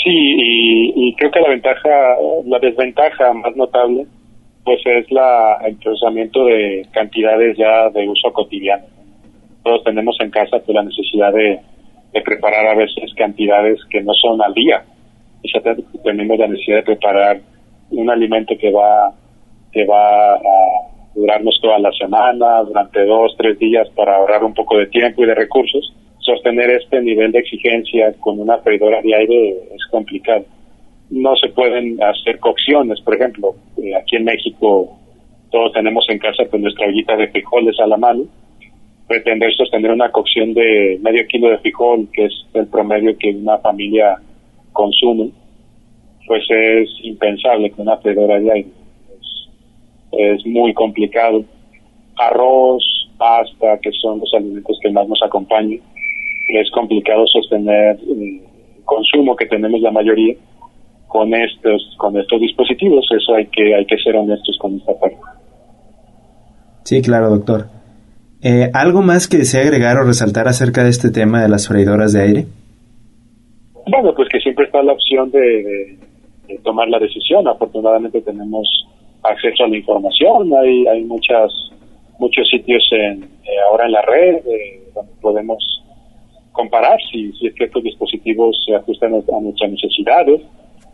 Sí, 0.02 0.10
y, 0.10 1.14
creo 1.16 1.30
que 1.30 1.40
la 1.40 1.50
ventaja, 1.50 1.88
la 2.46 2.58
desventaja 2.58 3.32
más 3.34 3.54
notable, 3.56 4.06
pues 4.64 4.80
es 4.86 5.10
la, 5.10 5.58
el 5.66 5.76
procesamiento 5.76 6.44
de 6.46 6.86
cantidades 6.92 7.56
ya 7.58 7.90
de 7.90 8.08
uso 8.08 8.32
cotidiano. 8.32 8.84
Todos 9.70 9.84
tenemos 9.84 10.16
en 10.18 10.30
casa 10.30 10.58
pues, 10.58 10.74
la 10.74 10.82
necesidad 10.82 11.32
de, 11.32 11.60
preparar 12.24 12.66
a 12.66 12.74
veces 12.74 13.14
cantidades 13.14 13.78
que 13.88 14.00
no 14.02 14.12
son 14.14 14.42
al 14.42 14.52
día. 14.52 14.82
Y 15.44 15.52
ya 15.52 15.62
tenemos 16.02 16.38
la 16.38 16.48
necesidad 16.48 16.78
de 16.78 16.82
preparar 16.82 17.40
un 17.92 18.10
alimento 18.10 18.58
que 18.58 18.72
va, 18.72 19.12
que 19.70 19.84
va 19.84 20.34
a 20.34 20.40
durarnos 21.14 21.56
toda 21.62 21.78
la 21.78 21.92
semana, 21.92 22.64
durante 22.64 23.04
dos, 23.04 23.36
tres 23.38 23.60
días 23.60 23.88
para 23.90 24.16
ahorrar 24.16 24.42
un 24.42 24.54
poco 24.54 24.76
de 24.76 24.86
tiempo 24.88 25.22
y 25.22 25.26
de 25.26 25.36
recursos, 25.36 25.94
sostener 26.18 26.70
este 26.70 27.00
nivel 27.00 27.30
de 27.30 27.38
exigencia 27.38 28.12
con 28.18 28.40
una 28.40 28.58
freidora 28.58 29.00
de 29.02 29.14
aire 29.14 29.50
es 29.72 29.86
complicado. 29.88 30.46
No 31.10 31.36
se 31.36 31.48
pueden 31.48 32.02
hacer 32.02 32.40
cocciones, 32.40 33.00
por 33.02 33.14
ejemplo, 33.14 33.54
eh, 33.80 33.94
aquí 33.94 34.16
en 34.16 34.24
México 34.24 34.98
todos 35.52 35.72
tenemos 35.72 36.04
en 36.08 36.18
casa 36.18 36.42
pues 36.50 36.60
nuestra 36.60 36.88
ollita 36.88 37.16
de 37.16 37.28
frijoles 37.28 37.78
a 37.78 37.86
la 37.86 37.96
mano. 37.98 38.24
Pretender 39.10 39.52
sostener 39.54 39.90
una 39.90 40.10
cocción 40.10 40.54
de 40.54 40.98
medio 41.02 41.26
kilo 41.26 41.50
de 41.50 41.58
frijol, 41.58 42.08
que 42.12 42.26
es 42.26 42.46
el 42.54 42.68
promedio 42.68 43.18
que 43.18 43.30
una 43.30 43.58
familia 43.58 44.16
consume, 44.72 45.30
pues 46.26 46.44
es 46.48 46.88
impensable 47.02 47.70
con 47.72 47.88
una 47.88 47.96
freidora 47.98 48.38
de 48.38 48.52
aire 48.52 48.80
es 50.12 50.44
muy 50.46 50.72
complicado. 50.74 51.44
Arroz, 52.16 52.82
pasta, 53.16 53.78
que 53.78 53.90
son 53.92 54.20
los 54.20 54.32
alimentos 54.34 54.78
que 54.82 54.90
más 54.90 55.08
nos 55.08 55.22
acompañan, 55.22 55.80
es 56.48 56.70
complicado 56.70 57.26
sostener 57.26 57.98
el 58.08 58.40
consumo 58.84 59.36
que 59.36 59.46
tenemos 59.46 59.80
la 59.80 59.90
mayoría 59.90 60.34
con 61.06 61.32
estos 61.34 61.94
con 61.98 62.18
estos 62.18 62.40
dispositivos. 62.40 63.06
Eso 63.10 63.34
hay 63.34 63.46
que 63.46 63.74
hay 63.74 63.86
que 63.86 63.96
ser 63.98 64.16
honestos 64.16 64.58
con 64.60 64.76
esta 64.76 64.98
parte. 64.98 65.16
Sí, 66.84 67.00
claro, 67.02 67.30
doctor. 67.30 67.79
Eh, 68.42 68.70
¿Algo 68.72 69.02
más 69.02 69.28
que 69.28 69.38
desea 69.38 69.62
agregar 69.62 69.98
o 69.98 70.04
resaltar 70.04 70.48
acerca 70.48 70.82
de 70.82 70.90
este 70.90 71.10
tema 71.10 71.42
de 71.42 71.48
las 71.48 71.68
freidoras 71.68 72.12
de 72.12 72.22
aire? 72.22 72.46
Bueno, 73.86 74.14
pues 74.14 74.28
que 74.28 74.40
siempre 74.40 74.66
está 74.66 74.82
la 74.82 74.92
opción 74.92 75.30
de 75.30 75.98
tomar 76.62 76.88
la 76.88 76.98
decisión. 76.98 77.46
Afortunadamente 77.46 78.20
tenemos 78.22 78.66
acceso 79.22 79.64
a 79.64 79.68
la 79.68 79.76
información, 79.76 80.50
hay, 80.54 80.86
hay 80.86 81.04
muchas 81.04 81.50
muchos 82.20 82.48
sitios 82.48 82.86
en, 82.92 83.22
eh, 83.22 83.60
ahora 83.70 83.86
en 83.86 83.92
la 83.92 84.02
red 84.02 84.36
eh, 84.46 84.82
donde 84.94 85.12
podemos 85.20 85.82
comparar 86.52 86.98
si, 87.10 87.32
si 87.32 87.46
es 87.46 87.54
que 87.54 87.64
estos 87.64 87.82
dispositivos 87.82 88.62
se 88.66 88.74
ajustan 88.74 89.14
a 89.14 89.40
nuestras 89.40 89.70
necesidades. 89.70 90.42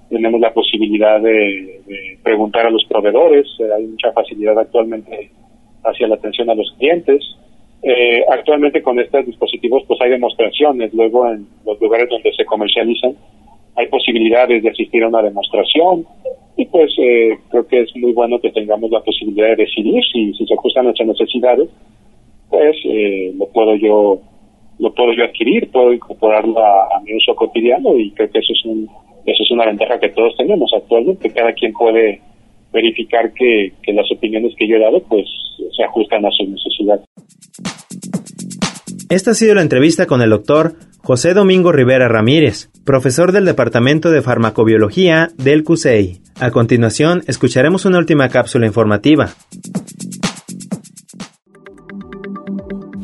Tenemos 0.09 0.40
la 0.40 0.54
posibilidad 0.54 1.20
de, 1.20 2.18
preguntar 2.22 2.66
a 2.66 2.70
los 2.70 2.85
proveedores, 2.85 3.46
eh, 3.59 3.68
hay 3.76 3.87
mucha 3.87 4.12
facilidad 4.12 4.56
actualmente 4.59 5.30
hacia 5.87 6.09
la 6.09 6.16
atención 6.16 6.51
a 6.51 6.55
los 6.55 6.72
clientes. 6.79 7.22
actualmente 8.31 8.83
con 8.83 8.99
estos 8.99 9.27
dispositivos 9.27 9.85
pues 9.87 10.01
hay 10.01 10.11
demostraciones, 10.11 10.92
luego 10.92 11.29
en 11.29 11.46
los 11.64 11.81
lugares 11.81 12.09
donde 12.09 12.33
se 12.33 12.44
comercializan 12.44 13.14
hay 13.77 13.87
posibilidades 13.88 14.62
de 14.62 14.70
asistir 14.70 15.05
a 15.05 15.09
una 15.09 15.22
demostración, 15.22 16.07
y 16.57 16.64
pues 16.66 16.92
eh, 16.99 17.38
creo 17.51 17.66
que 17.66 17.83
es 17.83 17.94
muy 17.96 18.12
bueno 18.12 18.40
que 18.40 18.51
tengamos 18.51 18.90
la 18.90 19.01
posibilidad 19.01 19.49
de 19.49 19.57
decidir 19.57 20.03
si, 20.12 20.33
si 20.33 20.46
se 20.46 20.55
ajustan 20.55 20.85
nuestras 20.85 21.09
necesidades, 21.09 21.68
pues 22.49 22.77
eh, 22.85 23.33
lo 23.37 23.46
puedo 23.49 23.75
yo 23.77 24.18
lo 24.79 24.92
puedo 24.92 25.12
yo 25.12 25.25
adquirir, 25.25 25.70
puedo 25.70 25.92
incorporarlo 25.92 26.59
a, 26.59 27.01
mi 27.03 27.14
uso 27.14 27.35
cotidiano 27.35 27.96
y 27.96 28.11
creo 28.11 28.31
que 28.31 28.38
eso 28.38 28.53
es 28.53 28.64
un 28.64 28.88
eso 29.27 29.42
es 29.42 29.51
una 29.51 29.66
ventaja 29.66 29.99
que 29.99 30.11
todos 30.11 30.37
tenemos 30.37 30.70
actualmente, 30.75 31.33
cada 31.33 31.53
quien 31.53 31.72
puede 31.72 32.20
verificar 32.76 33.32
que, 33.32 33.72
que 33.82 33.92
las 33.92 34.06
opiniones 34.12 34.52
que 34.58 34.68
yo 34.68 34.76
he 34.76 34.80
dado 34.80 35.02
pues 35.08 35.26
se 35.74 35.82
ajustan 35.82 36.24
a 36.24 36.30
su 36.30 36.44
necesidad. 36.44 37.00
Esta 39.08 39.30
ha 39.30 39.34
sido 39.34 39.54
la 39.54 39.62
entrevista 39.62 40.06
con 40.06 40.20
el 40.20 40.30
doctor 40.30 40.74
José 40.98 41.32
Domingo 41.32 41.72
Rivera 41.72 42.08
Ramírez, 42.08 42.68
profesor 42.84 43.32
del 43.32 43.44
Departamento 43.44 44.10
de 44.10 44.20
Farmacobiología 44.20 45.28
del 45.38 45.64
CUSEI. 45.64 46.20
A 46.38 46.50
continuación, 46.50 47.22
escucharemos 47.26 47.86
una 47.86 47.98
última 47.98 48.28
cápsula 48.28 48.66
informativa. 48.66 49.30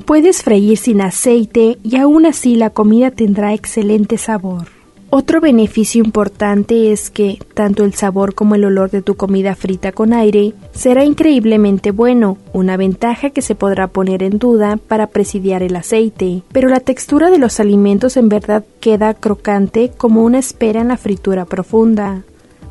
Puedes 0.04 0.42
freír 0.42 0.76
sin 0.76 1.00
aceite 1.00 1.78
y 1.82 1.96
aún 1.96 2.26
así 2.26 2.56
la 2.56 2.70
comida 2.70 3.10
tendrá 3.10 3.54
excelente 3.54 4.18
sabor. 4.18 4.81
Otro 5.14 5.42
beneficio 5.42 6.02
importante 6.02 6.90
es 6.90 7.10
que 7.10 7.38
tanto 7.52 7.84
el 7.84 7.92
sabor 7.92 8.34
como 8.34 8.54
el 8.54 8.64
olor 8.64 8.90
de 8.90 9.02
tu 9.02 9.14
comida 9.14 9.54
frita 9.54 9.92
con 9.92 10.14
aire 10.14 10.54
será 10.72 11.04
increíblemente 11.04 11.90
bueno, 11.90 12.38
una 12.54 12.78
ventaja 12.78 13.28
que 13.28 13.42
se 13.42 13.54
podrá 13.54 13.88
poner 13.88 14.22
en 14.22 14.38
duda 14.38 14.78
para 14.78 15.08
presidiar 15.08 15.62
el 15.62 15.76
aceite, 15.76 16.44
pero 16.50 16.70
la 16.70 16.80
textura 16.80 17.28
de 17.28 17.36
los 17.36 17.60
alimentos 17.60 18.16
en 18.16 18.30
verdad 18.30 18.64
queda 18.80 19.12
crocante 19.12 19.92
como 19.94 20.24
una 20.24 20.38
espera 20.38 20.80
en 20.80 20.88
la 20.88 20.96
fritura 20.96 21.44
profunda. 21.44 22.22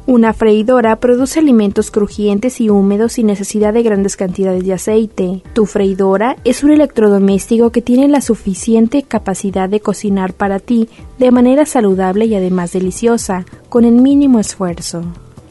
Una 0.08 0.34
freidora 0.34 0.96
produce 0.96 1.40
alimentos 1.40 1.92
crujientes 1.92 2.60
y 2.60 2.70
húmedos 2.70 3.14
sin 3.14 3.28
necesidad 3.28 3.72
de 3.72 3.84
grandes 3.84 4.18
cantidades 4.18 4.66
de 4.66 4.74
aceite. 4.74 5.44
Tu 5.54 5.68
freidora 5.68 6.38
es 6.44 6.64
un 6.64 6.72
electrodoméstico 6.72 7.72
que 7.72 7.84
tiene 7.84 8.08
la 8.08 8.22
suficiente 8.22 9.04
capacidad 9.04 9.70
de 9.70 9.80
cocinar 9.80 10.34
para 10.34 10.60
ti 10.60 10.90
de 11.20 11.30
manera 11.30 11.68
saludable 11.68 12.26
y 12.26 12.34
además 12.34 12.72
deliciosa, 12.72 13.46
con 13.70 13.86
el 13.86 13.94
mínimo 13.94 14.40
esfuerzo. 14.40 15.04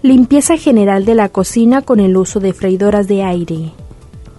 Limpieza 0.03 0.57
general 0.57 1.05
de 1.05 1.15
la 1.15 1.29
cocina 1.29 1.83
con 1.83 2.01
el 2.01 2.17
uso 2.17 2.41
de 2.41 2.53
freidoras 2.53 3.07
de 3.07 3.23
aire. 3.23 3.73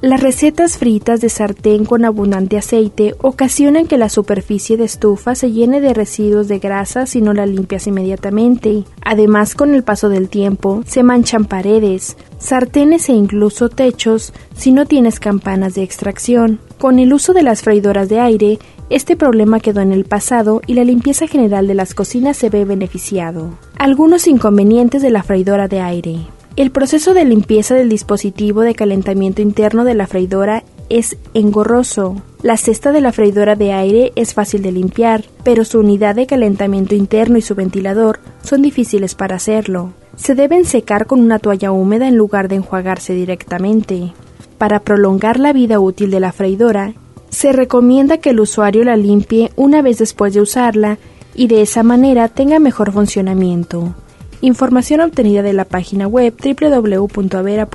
Las 0.02 0.20
recetas 0.20 0.80
fritas 0.80 1.22
de 1.22 1.30
sartén 1.30 1.86
con 1.86 2.06
abundante 2.06 2.58
aceite 2.58 3.14
ocasionan 3.22 3.86
que 3.86 4.00
la 4.00 4.10
superficie 4.10 4.76
de 4.76 4.84
estufa 4.84 5.36
se 5.36 5.52
llene 5.52 5.80
de 5.80 5.94
residuos 5.94 6.48
de 6.48 6.58
grasa 6.58 7.06
si 7.06 7.22
no 7.22 7.34
la 7.34 7.46
limpias 7.46 7.86
inmediatamente. 7.86 8.84
Además, 9.06 9.54
con 9.54 9.76
el 9.76 9.84
paso 9.84 10.10
del 10.10 10.28
tiempo, 10.28 10.82
se 10.88 11.04
manchan 11.04 11.46
paredes, 11.46 12.18
sartenes 12.40 13.10
e 13.10 13.14
incluso 13.14 13.70
techos 13.70 14.34
si 14.56 14.72
no 14.72 14.88
tienes 14.88 15.20
campanas 15.20 15.76
de 15.76 15.84
extracción. 15.84 16.60
Con 16.80 16.98
el 16.98 17.14
uso 17.14 17.34
de 17.34 17.44
las 17.44 17.62
freidoras 17.62 18.10
de 18.10 18.20
aire, 18.20 18.58
este 18.90 19.16
problema 19.16 19.60
quedó 19.60 19.82
en 19.82 19.92
el 19.92 20.06
pasado 20.06 20.62
y 20.66 20.74
la 20.74 20.84
limpieza 20.84 21.28
general 21.28 21.68
de 21.68 21.76
las 21.76 21.94
cocinas 21.94 22.38
se 22.38 22.50
ve 22.50 22.66
beneficiado. 22.66 23.52
Algunos 23.78 24.26
inconvenientes 24.26 25.04
de 25.04 25.12
la 25.12 25.22
freidora 25.22 25.68
de 25.68 25.80
aire. 25.80 26.22
El 26.58 26.70
proceso 26.70 27.14
de 27.14 27.24
limpieza 27.24 27.76
del 27.76 27.88
dispositivo 27.88 28.62
de 28.62 28.76
calentamiento 28.76 29.42
interno 29.42 29.86
de 29.86 29.96
la 29.96 30.06
freidora 30.06 30.66
es 30.90 31.16
engorroso. 31.34 32.22
La 32.44 32.58
cesta 32.58 32.92
de 32.92 33.00
la 33.00 33.14
freidora 33.14 33.56
de 33.56 33.72
aire 33.72 34.12
es 34.18 34.34
fácil 34.34 34.62
de 34.62 34.74
limpiar, 34.74 35.24
pero 35.46 35.64
su 35.64 35.80
unidad 35.80 36.16
de 36.16 36.28
calentamiento 36.28 36.94
interno 36.94 37.38
y 37.38 37.42
su 37.42 37.56
ventilador 37.56 38.20
son 38.44 38.62
difíciles 38.62 39.16
para 39.16 39.38
hacerlo. 39.38 39.94
Se 40.18 40.36
deben 40.36 40.66
secar 40.66 41.08
con 41.08 41.22
una 41.22 41.40
toalla 41.40 41.72
húmeda 41.72 42.10
en 42.10 42.18
lugar 42.18 42.50
de 42.50 42.56
enjuagarse 42.56 43.14
directamente. 43.14 44.12
Para 44.58 44.82
prolongar 44.82 45.40
la 45.40 45.54
vida 45.54 45.80
útil 45.80 46.12
de 46.12 46.20
la 46.20 46.34
freidora, 46.34 46.94
se 47.30 47.54
recomienda 47.54 48.18
que 48.18 48.32
el 48.32 48.42
usuario 48.42 48.84
la 48.84 48.98
limpie 48.98 49.52
una 49.56 49.82
vez 49.82 50.00
después 50.00 50.34
de 50.34 50.42
usarla 50.42 50.98
y 51.34 51.48
de 51.48 51.62
esa 51.62 51.82
manera 51.82 52.28
tenga 52.28 52.60
mejor 52.60 52.92
funcionamiento. 52.92 53.96
Información 54.42 55.02
obtenida 55.02 55.44
de 55.44 55.54
la 55.54 55.66
página 55.66 56.08
web 56.08 56.34
www.avera.mx, 56.34 57.70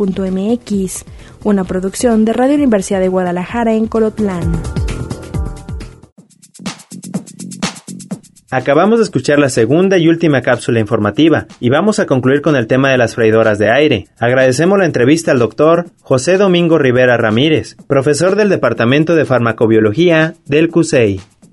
una 1.45 1.63
producción 1.63 2.25
de 2.25 2.33
Radio 2.33 2.57
Universidad 2.57 2.99
de 2.99 3.07
Guadalajara 3.07 3.75
en 3.75 3.87
Colotlán. 3.87 4.53
Acabamos 8.51 8.99
de 8.99 9.05
escuchar 9.05 9.39
la 9.39 9.49
segunda 9.49 9.99
y 9.99 10.09
última 10.09 10.41
cápsula 10.41 10.81
informativa 10.81 11.47
y 11.61 11.69
vamos 11.69 12.01
a 12.01 12.07
concluir 12.07 12.43
con 12.43 12.57
el 12.57 12.67
tema 12.67 12.91
de 12.91 12.99
las 12.99 13.15
freidoras 13.15 13.59
de 13.59 13.71
aire. 13.71 14.07
Agradecemos 14.19 14.79
la 14.79 14.87
entrevista 14.87 15.31
al 15.31 15.39
doctor 15.39 15.87
José 16.01 16.37
Domingo 16.37 16.79
Rivera 16.79 17.17
Ramírez, 17.17 17.77
profesor 17.87 18.35
del 18.35 18.49
Departamento 18.49 19.15
de 19.15 19.25
Farmacobiología 19.25 20.35
del 20.47 20.69
CUSEI. 20.69 21.21